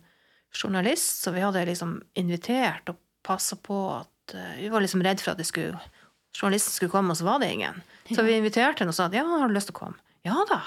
[0.52, 5.24] journalist, så vi hadde liksom invitert og passa på at uh, Vi var liksom redd
[5.24, 5.80] for at det skulle,
[6.36, 7.82] journalisten skulle komme, og så var det ingen.
[8.10, 10.00] Så vi inviterte henne og sa at ja, har du lyst til å komme?
[10.26, 10.62] Ja da.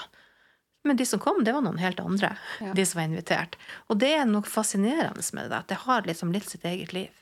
[0.84, 2.34] Men de som kom, det var noen helt andre.
[2.60, 2.74] Ja.
[2.76, 3.56] De som var invitert.
[3.88, 7.12] Og det er noe fascinerende med det, at det har liksom litt sitt eget liv.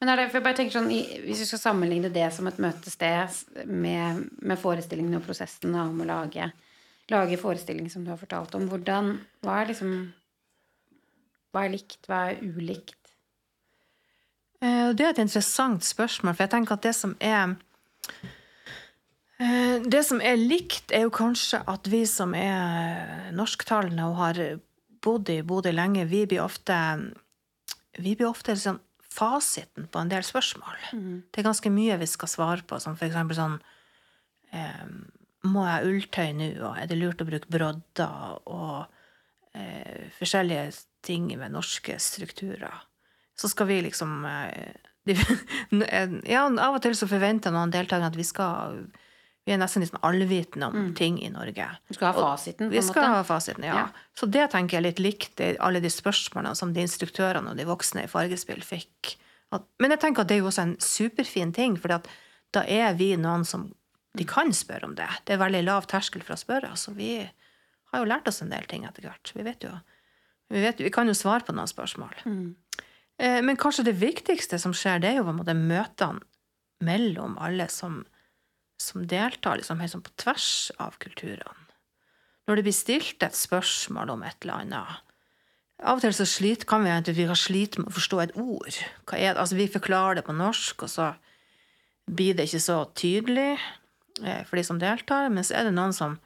[0.00, 0.88] Men er det, for jeg bare tenker sånn,
[1.26, 6.08] Hvis vi skal sammenligne det som et møtested med, med forestillingen og prosessen om å
[6.08, 6.48] lage,
[7.12, 9.92] lage forestilling som du har fortalt om, hvordan, hva er liksom
[11.50, 12.99] Hva er likt, hva er ulikt?
[14.62, 17.56] Eh, Det er et interessant spørsmål, for jeg tenker at det som er
[19.40, 24.42] eh, Det som er likt, er jo kanskje at vi som er norsktalende og har
[25.02, 26.76] bodd i Bodø lenge, vi blir ofte
[27.98, 28.78] vi blir ofte liksom
[29.10, 30.76] fasiten på en del spørsmål.
[31.32, 33.56] Det er ganske mye vi skal svare på, som for eksempel sånn
[34.52, 34.86] eh,
[35.42, 38.86] Må jeg ulltøy nå, og er det lurt å bruke brodder, og
[39.56, 40.70] eh, forskjellige
[41.02, 42.76] ting med norske strukturer.
[43.40, 44.74] Så skal vi liksom eh,
[45.08, 45.16] de,
[46.34, 48.82] Ja, av og til så forventer noen deltakere at vi skal
[49.48, 51.64] Vi er nesten liksom allvitende om ting i Norge.
[51.88, 53.16] Du skal ha fasiten, på Vi skal måte?
[53.16, 53.78] ha fasiten, ja.
[53.80, 53.86] Ja.
[54.14, 57.64] Så det tenker jeg er litt likt alle de spørsmålene som de instruktørene og de
[57.66, 59.16] voksne i Fargespill fikk.
[59.50, 62.92] At, men jeg tenker at det er jo også en superfin ting, for da er
[63.00, 63.70] vi noen som
[64.18, 65.08] de kan spørre om det.
[65.24, 68.52] Det er veldig lav terskel for å spørre, så vi har jo lært oss en
[68.52, 69.32] del ting etter hvert.
[69.34, 69.72] Vi vet jo
[70.50, 72.14] vi, vet, vi kan jo svare på noen spørsmål.
[72.26, 72.38] Eh,
[73.20, 76.22] Men kanskje det viktigste som skjer, det er jo på en måte møtene
[76.80, 78.04] mellom alle som,
[78.80, 81.66] som deltar, liksom helt sånn på tvers av kulturene.
[82.48, 85.06] når det blir stilt et spørsmål om et eller annet
[85.80, 88.32] Av og til så sliter, kan vi egentlig vi kan slite med å forstå et
[88.36, 88.78] ord.
[89.16, 91.06] Altså, vi forklarer det på norsk, og så
[92.04, 93.54] blir det ikke så tydelig
[94.20, 95.30] eh, for de som deltar.
[95.32, 96.18] Men så er det noen som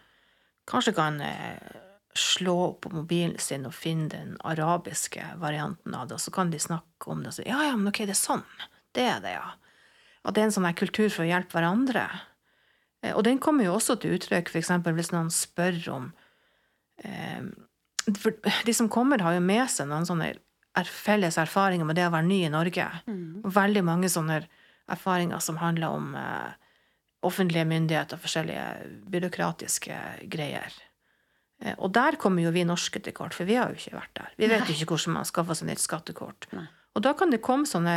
[0.67, 1.84] kanskje kan eh,
[2.19, 6.53] slå opp på mobilen sin og finne den arabiske varianten av det, og så kan
[6.53, 8.45] de snakke om det og si ja, ja, men ok, det er sånn.
[8.95, 9.55] Det er det, ja.
[10.25, 12.07] At det er en sånn her kultur for å hjelpe hverandre.
[13.03, 14.73] Eh, og den kommer jo også til uttrykk f.eks.
[14.87, 16.09] hvis noen spør om
[17.03, 17.43] eh,
[18.21, 20.35] For de som kommer, har jo med seg noen sånne
[20.75, 22.87] er felles erfaringer med det å være ny i Norge.
[23.07, 23.45] Mm.
[23.45, 24.41] Og veldig mange sånne
[24.91, 26.51] erfaringer som handler om eh,
[27.25, 28.67] offentlige myndigheter og forskjellige
[29.13, 30.01] byråkratiske
[30.33, 30.75] greier.
[31.65, 34.17] Eh, og der kommer jo vi norske til kort, for vi har jo ikke vært
[34.21, 34.33] der.
[34.39, 36.49] Vi vet jo ikke hvordan man skaffer seg nytt skattekort.
[36.55, 36.69] Nei.
[36.95, 37.97] Og da kan det komme sånne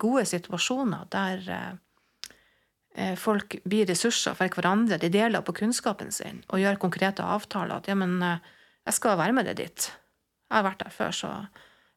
[0.00, 1.72] gode situasjoner der eh,
[2.96, 4.98] eh, folk blir ressurser for hverandre.
[5.00, 7.82] De deler på kunnskapen sin og gjør konkrete avtaler.
[7.82, 8.52] At ja, men eh,
[8.88, 9.88] jeg skal være med deg dit.
[10.48, 11.32] Jeg har vært der før, så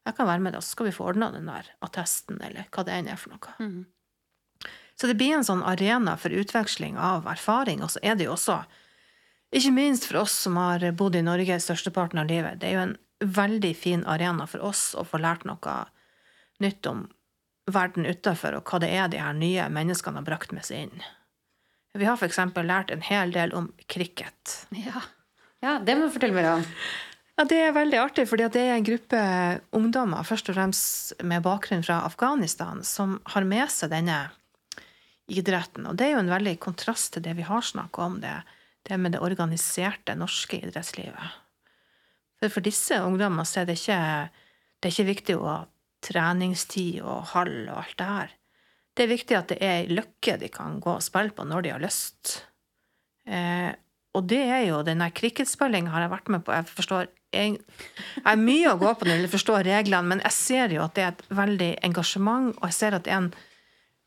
[0.08, 2.84] jeg kan være med deg, så skal vi få ordna den der attesten, eller hva
[2.84, 3.54] det enn er for noe.
[3.60, 4.68] Mm.
[4.98, 8.34] Så det blir en sånn arena for utveksling av erfaring, og så er det jo
[8.34, 8.62] også,
[9.54, 12.86] ikke minst for oss som har bodd i Norge størsteparten av livet, det er jo
[12.86, 15.78] en veldig fin arena for oss å få lært noe
[16.62, 17.06] nytt om
[17.68, 21.04] verden utafor, og hva det er de her nye menneskene har brakt med seg inn.
[21.98, 24.64] Vi har for eksempel lært en hel del om cricket.
[24.76, 25.02] Ja.
[25.64, 26.66] ja, det må du fortelle mer om.
[27.38, 29.18] Ja, det er veldig artig, fordi det er en gruppe
[29.76, 34.24] ungdommer, først og fremst med bakgrunn fra Afghanistan, som har med seg denne
[35.30, 35.86] idretten.
[35.86, 38.34] Og det er jo en veldig kontrast til det vi har snakka om, det,
[38.88, 41.36] det med det organiserte norske idrettslivet.
[42.38, 44.00] For for disse ungdommene så er det ikke,
[44.78, 45.58] det er ikke viktig å ha
[46.04, 48.34] treningstid og hall og alt det her.
[48.94, 51.66] Det er viktig at det er ei løkke de kan gå og spille på når
[51.66, 52.40] de har lyst.
[53.26, 53.70] Eh,
[54.16, 56.54] og det er jo denne cricketspillinga har jeg vært med på.
[56.54, 60.34] Jeg forstår jeg, jeg har mye å gå på når jeg forstår reglene, men jeg
[60.34, 63.32] ser jo at det er et veldig engasjement, og jeg ser at det er en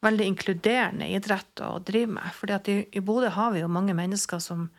[0.02, 2.30] veldig inkluderende idrett å drive med.
[2.36, 4.70] Fordi at i, Bodø har vi jo mange mennesker som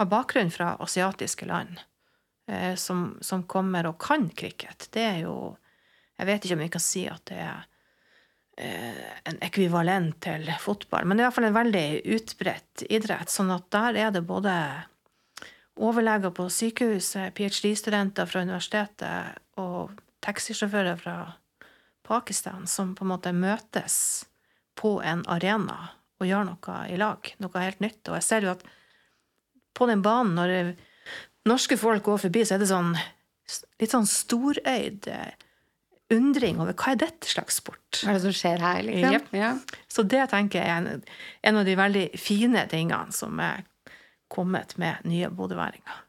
[0.00, 1.80] har bakgrunn fra asiatiske land,
[2.48, 4.88] eh, som, som kommer og kan cricket.
[4.92, 5.56] Det er jo
[6.20, 7.62] Jeg vet ikke om vi kan si at det er
[8.60, 13.32] eh, en ekvivalent til fotball, men det er fall en veldig utbredt idrett.
[13.32, 14.52] Sånn at der er det både
[15.82, 21.16] overleger på sykehuset, ph.d.-studenter fra universitetet og taxisjåfører fra
[22.06, 23.96] Pakistan som på en måte møtes
[24.82, 25.78] på en arena
[26.22, 27.32] og gjør noe i lag.
[27.42, 28.02] Noe helt nytt.
[28.08, 28.62] Og jeg ser jo at
[29.76, 30.74] på den banen, når
[31.48, 32.92] norske folk går forbi, så er det sånn
[33.82, 35.32] litt sånn storøyd eh,
[36.14, 38.02] undring over hva er dette slags sport?
[38.02, 39.16] Hva er det som skjer her, liksom?
[39.16, 39.34] Yep.
[39.36, 39.50] Ja.
[39.90, 41.04] Så det tenker jeg er en,
[41.50, 43.66] en av de veldig fine tingene som er
[44.32, 46.00] kommet med nye bodøværinger.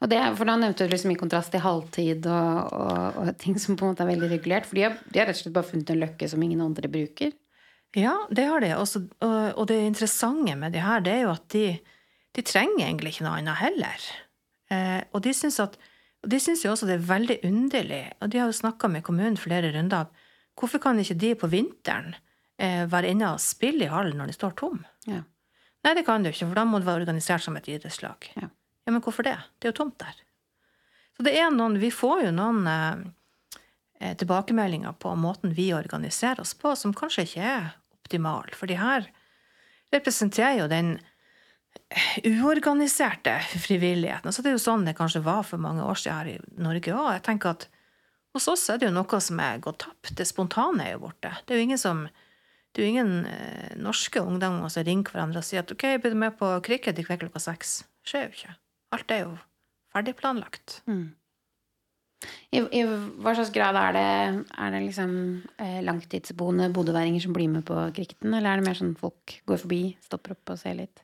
[0.00, 3.58] Og det, for da nevnte du liksom i kontrast til halvtid og, og, og ting
[3.60, 4.68] som på en måte er veldig regulert.
[4.68, 6.90] For de har, de har rett og slett bare funnet en løkke som ingen andre
[6.92, 7.34] bruker.
[7.96, 8.72] Ja, det har de.
[8.76, 11.66] Også, og, det interessante med de her, det er jo at de,
[12.36, 14.08] de trenger egentlig ikke noe annet heller.
[14.74, 15.78] Eh, og de syns at
[16.26, 19.38] de syns jo også det er veldig underlig, og de har jo snakka med kommunen
[19.38, 22.16] flere runder, at hvorfor kan ikke de på vinteren
[22.58, 24.80] eh, være inne og spille i hallen når de står tom?
[25.06, 25.22] Ja.
[25.86, 28.30] Nei, det kan de jo ikke, for da må det være organisert som et idrettslag.
[28.34, 28.48] Ja.
[28.48, 29.36] ja, men hvorfor det?
[29.60, 30.18] Det er jo tomt der.
[31.16, 33.06] Så det er noen, vi får jo noen eh,
[33.98, 38.50] tilbakemeldinger på måten vi organiserer oss på, som kanskje ikke er optimal.
[38.54, 39.08] For de her
[39.94, 40.96] representerer jo den
[42.24, 44.32] uorganiserte frivilligheten.
[44.32, 46.94] Så det er jo sånn det kanskje var for mange år siden her i Norge
[46.94, 47.10] òg.
[47.16, 47.66] Jeg tenker at
[48.36, 50.12] hos oss er det jo noe som er gått tapt.
[50.18, 51.32] Det spontane er jo borte.
[51.44, 52.06] Det er jo ingen som
[52.76, 56.12] det er jo ingen eh, norske ungdommer som ringer hverandre og sier at OK, blir
[56.12, 57.78] du med på cricket i kveld klokka seks?
[58.04, 58.56] Det skjer jo ikke.
[58.92, 59.30] Alt er jo
[59.96, 60.74] ferdigplanlagt.
[60.84, 61.06] Mm.
[62.50, 65.10] I, I hva slags grad er det, er det liksom
[65.62, 69.60] eh, langtidsboende bodøværinger som blir med på cricketen, eller er det mer sånn folk går
[69.64, 71.02] forbi, stopper opp og ser litt?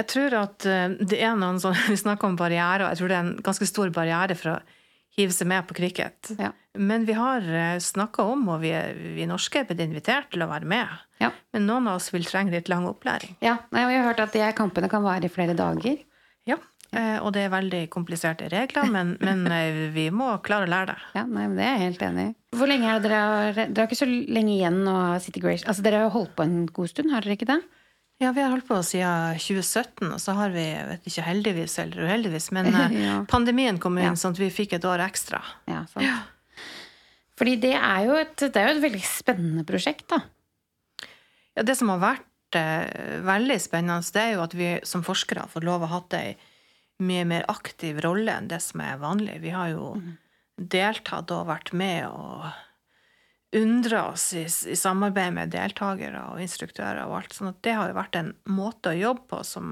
[0.00, 2.88] Jeg tror at eh, det er noen sånn Vi snakker om barrierer.
[2.90, 4.58] Jeg tror det er en ganske stor barriere for å
[5.14, 6.32] hive seg med på cricket.
[6.40, 6.50] Ja.
[6.74, 7.44] Men vi har
[7.78, 8.72] snakka om, og vi,
[9.14, 10.90] vi norske er blitt invitert til å være med.
[11.22, 11.28] Ja.
[11.54, 13.36] Men noen av oss vil trenge litt lang opplæring.
[13.44, 16.02] Ja, og jeg har hørt at de kampene kan vare i flere dager.
[16.50, 16.73] Ja, eh,
[17.24, 20.98] Og det er veldig kompliserte regler, men, men eh, vi må klare å lære det.
[21.16, 22.34] Ja, nei, men det er jeg helt enig i.
[22.54, 25.40] Hvor lenge er det dere har Dere har ikke så lenge igjen å ha City
[25.42, 27.60] Grace Altså, dere har holdt på en god stund, har dere ikke det?
[28.22, 31.74] Ja, vi har holdt på siden 2017, og så har vi, jeg vet ikke heldigvis
[31.82, 33.16] eller uheldigvis, men eh, Ja.
[33.30, 34.14] pandemien kom inn, Ja.
[34.20, 35.40] sånn at vi fikk et år ekstra.
[35.66, 36.30] Ja, sant.
[37.34, 40.20] Fordi det er, jo et, det er jo et veldig spennende prosjekt, da.
[41.58, 45.42] Ja, det som har vært eh, veldig spennende, det er jo at vi som forskere
[45.42, 46.36] har fått lov å ha ei
[47.02, 49.40] mye mer aktiv rolle enn det som er vanlig.
[49.42, 49.88] Vi har jo
[50.56, 52.46] deltatt og vært med og
[53.54, 57.34] undra oss i, i, samarbeid med deltakere og instruktører og alt.
[57.34, 59.68] sånn at det har jo vært en måte å jobbe på som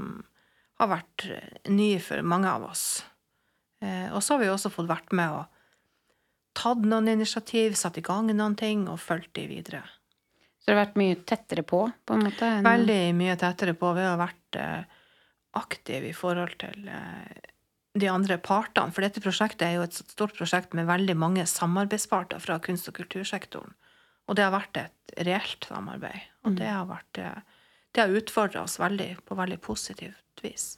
[0.79, 1.27] har vært
[1.71, 2.85] ny for mange av oss.
[3.83, 5.59] Eh, og så har vi også fått vært med og
[6.59, 9.83] tatt noen initiativ, satt i gang noen ting og fulgt de videre.
[10.63, 12.47] Så det har vært mye tettere på, på en måte?
[12.47, 12.67] Enn...
[12.67, 13.89] Veldig mye tettere på.
[13.97, 15.01] Vi har vært eh,
[15.59, 17.49] aktive i forhold til eh,
[17.99, 18.93] de andre partene.
[18.95, 22.97] For dette prosjektet er jo et stort prosjekt med veldig mange samarbeidsparter fra kunst- og
[23.01, 23.75] kultursektoren.
[24.31, 26.29] Og det har vært et reelt samarbeid.
[26.47, 26.61] Og mm.
[26.61, 30.77] det har, vært, eh, det har utfordra oss veldig på veldig positivt vis.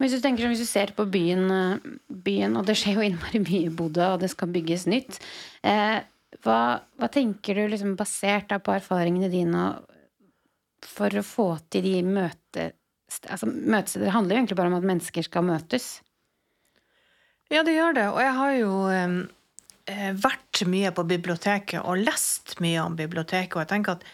[0.00, 3.42] Hvis du tenker hvis du ser på byen, eh, byen og det skjer jo innmari
[3.44, 5.20] mye i Bodø, og det skal bygges nytt
[5.66, 6.00] eh,
[6.44, 6.60] hva,
[6.96, 9.64] hva, tenker du, liksom, basert på erfaringene dine,
[10.86, 12.70] for å få til de møte,
[13.28, 15.90] altså, møtesteder handler jo egentlig bare om at mennesker skal møtes.
[17.50, 18.06] Ja, det gjør det.
[18.14, 23.64] Og jeg har jo eh, vært mye på biblioteket og lest mye om biblioteket, og
[23.64, 24.08] jeg tenker at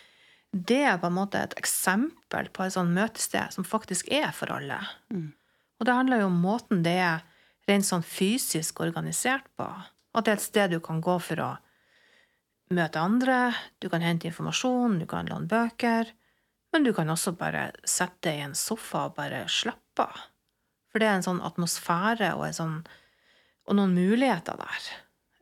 [0.57, 4.53] det er på en måte et eksempel på et sånt møtested som faktisk er for
[4.55, 4.79] alle.
[5.13, 5.35] Mm.
[5.77, 7.25] Og det handler jo om måten det er
[7.69, 9.67] rent sånn fysisk organisert på.
[10.17, 11.51] At det er et sted du kan gå for å
[12.75, 16.09] møte andre, du kan hente informasjon, du kan låne bøker.
[16.77, 20.27] Men du kan også bare sette deg i en sofa og bare slappe av.
[20.93, 22.74] For det er en sånn atmosfære og, sånn,
[23.64, 24.91] og noen muligheter der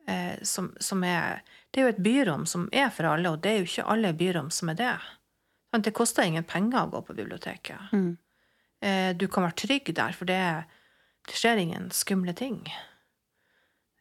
[0.07, 3.51] eh, som, som, er Det er jo et byrom som er for alle, og det
[3.51, 4.95] er jo ikke alle byrom som er det.
[5.83, 7.91] Det koster ingen penger å gå på biblioteket.
[7.91, 8.15] Mm.
[8.79, 10.41] Eh, du kan være trygg der, for det,
[11.27, 12.61] det skjer ingen skumle ting.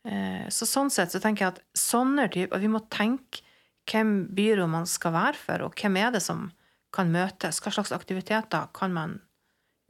[0.07, 3.43] Eh, så sånn sett så tenker jeg at sånne typer Vi må tenke
[3.91, 6.53] hvem byrom man skal være for, og hvem er det som
[6.95, 7.61] kan møtes?
[7.63, 9.19] Hva slags aktiviteter kan man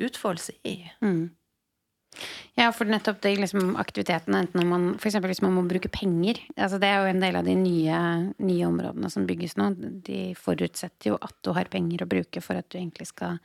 [0.00, 0.78] utfolde seg i?
[1.04, 1.32] Mm.
[2.54, 5.16] Ja, for nettopp de liksom, aktivitetene, enten om man f.eks.
[5.24, 8.00] hvis man må bruke penger altså Det er jo en del av de nye,
[8.38, 9.72] nye, områdene som bygges nå.
[10.06, 13.40] De forutsetter jo at du har penger å bruke for at du egentlig skal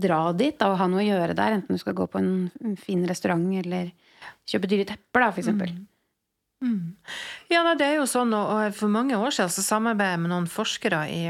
[0.00, 1.56] dra dit da, og ha noe å gjøre der.
[1.56, 3.94] Enten du skal gå på en fin restaurant eller
[4.48, 5.52] kjøpe dyre tepper, da, f.eks.
[5.56, 5.86] Mm.
[6.60, 6.80] Mm.
[7.48, 10.50] Ja, det er jo sånn, og for mange år siden så samarbeidet jeg med noen
[10.50, 11.22] forskere i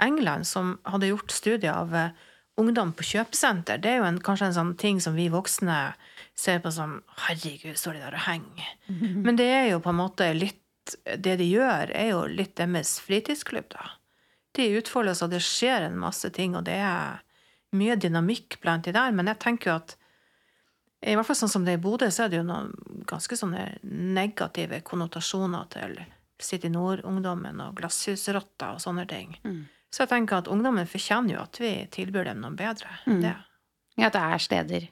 [0.00, 2.10] England som hadde gjort studier av eh,
[2.56, 3.80] ungdom på kjøpesenter.
[3.82, 5.78] Det er jo en, kanskje en sånn ting som vi voksne
[6.38, 8.68] ser på som Herregud, står de der og henger?
[8.88, 9.24] Mm -hmm.
[9.24, 10.60] Men det er jo på en måte litt
[11.16, 13.90] Det de gjør, er jo litt deres fritidsklubb, da.
[14.52, 17.22] De utfoldes, og det skjer en masse ting, og det er
[17.72, 19.10] mye dynamikk blant de der.
[19.10, 19.96] Men jeg tenker jo at
[21.04, 22.72] i hvert fall sånn som det er i Bodø, så er det jo noen
[23.06, 25.98] ganske sånne negative konnotasjoner til
[26.40, 29.36] City Nord-ungdommen og glasshusrotter og sånne ting.
[29.44, 29.64] Mm.
[29.94, 33.20] Så jeg tenker at ungdommen fortjener jo at vi tilbyr dem noe bedre mm.
[33.22, 33.36] det.
[33.94, 34.88] Ja, at det er steder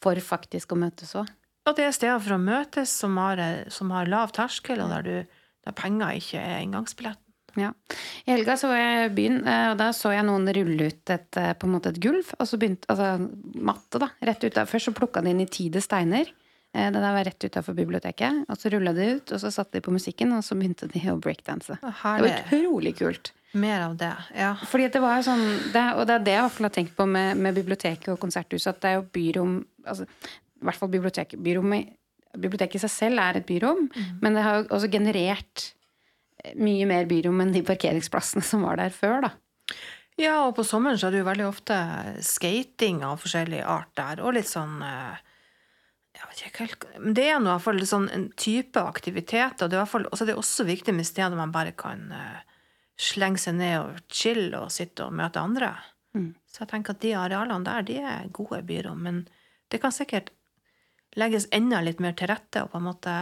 [0.00, 1.28] for faktisk å møtes òg?
[1.66, 3.42] At det er steder for å møtes som har,
[3.74, 7.22] som har lav terskel, og der, du, der penger ikke er inngangsbilletten.
[7.56, 7.72] Ja.
[8.28, 11.54] I helga så jeg byen, eh, og da så jeg noen rulle ut et, eh,
[11.56, 12.32] på en måte et gulv.
[12.36, 13.16] Og så begynte, altså
[13.56, 14.10] matte, da.
[14.28, 14.68] Rett ut der.
[14.68, 16.28] Først så plukka de inn i tide steiner.
[16.74, 18.44] Eh, det der var rett utafor biblioteket.
[18.48, 21.02] Og så rulla de ut, og så satte de på musikken, og så begynte de
[21.12, 21.78] å breakdanse.
[21.82, 23.32] Det var utrolig kult.
[23.56, 24.50] Mer av det, ja.
[24.68, 27.56] Fordi det var sånn, det, Og det er det jeg har tenkt på med, med
[27.56, 29.54] biblioteket og konserthuset, at det er jo byrom
[29.86, 31.40] altså, I hvert fall biblioteket.
[32.36, 34.18] Biblioteket i seg selv er et byrom, mm.
[34.20, 35.70] men det har jo også generert
[36.60, 39.32] mye mer byrom enn de parkeringsplassene som var der før, da.
[40.20, 41.76] Ja, og på sommeren så er det jo veldig ofte
[42.24, 45.16] skating av forskjellig art der, og litt sånn eh,
[46.58, 50.66] helt, Det er i hvert fall sånn en type aktivitet, og det er, det også
[50.68, 52.40] viktig med steder man bare kan uh,
[52.96, 55.74] slenge seg ned og chille og sitte og møte andre.
[56.16, 56.32] Mm.
[56.48, 59.02] Så jeg tenker at de arealene der, de er gode byrom.
[59.04, 59.26] Men
[59.68, 60.32] det kan sikkert
[61.16, 63.16] legges enda litt mer til rette og på en måte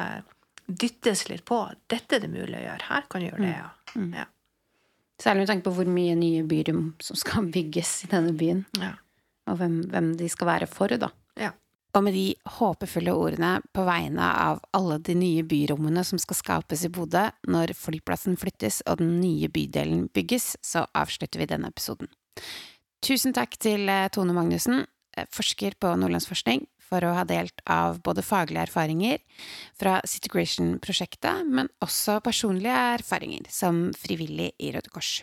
[0.67, 1.59] dyttes litt på.
[1.91, 2.89] Dette er det mulig å gjøre.
[2.89, 3.69] Her kan du gjøre det, ja.
[3.95, 4.07] Mm.
[4.07, 4.15] mm.
[4.23, 4.31] ja.
[5.23, 8.65] Særlig med tanke på hvor mye nye byrom som skal bygges i denne byen.
[8.81, 8.95] Ja.
[9.51, 11.11] Og hvem, hvem, de skal være for, da.
[11.39, 11.53] Ja.
[11.95, 16.83] Og med de håpefulle ordene på vegne av alle de nye byrommene som skal skapes
[16.87, 22.11] i Bodø når flyplassen flyttes og den nye bydelen bygges, så avslutter vi denne episoden.
[23.05, 28.01] Tusen takk til eh, Tone Magnussen, eh, forsker på Nordlandsforskning, for å ha delt av
[28.05, 29.23] både faglige erfaringer
[29.79, 35.23] fra Citigration-prosjektet, men også personlige erfaringer som frivillig i Røde Kors.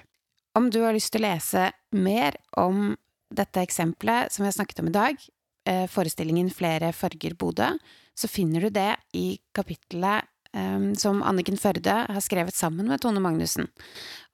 [0.57, 2.95] Om du har lyst til å lese mer om
[3.31, 5.29] dette eksempelet som vi har snakket om i dag,
[5.91, 7.67] forestillingen Flere farger Bodø,
[8.17, 13.21] så finner du det i kapittelet um, som Anniken Førde har skrevet sammen med Tone
[13.23, 13.69] Magnussen.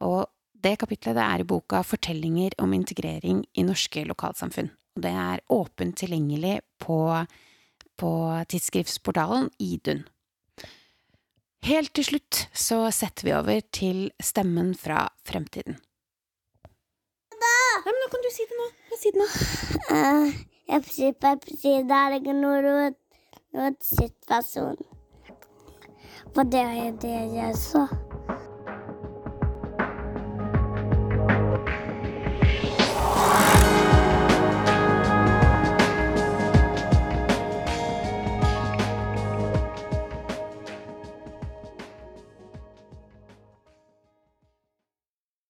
[0.03, 0.25] Og
[0.57, 4.71] det kapittelet det er i boka Fortellinger om integrering i norske lokalsamfunn.
[4.97, 6.99] Og det er åpent tilgjengelig på,
[8.01, 8.11] på
[8.49, 10.05] tidsskriftsportalen Idun.
[11.67, 15.77] Helt til slutt så setter vi over til stemmen fra fremtiden.
[17.37, 18.67] Nei, men nå kan du si det nå.
[18.97, 19.27] Si det nå.
[19.91, 22.97] Uh, Pepsi, Pepsi, det er ikke noe rot.
[23.81, 24.75] situasjon.
[26.35, 27.87] For det er det jeg sa.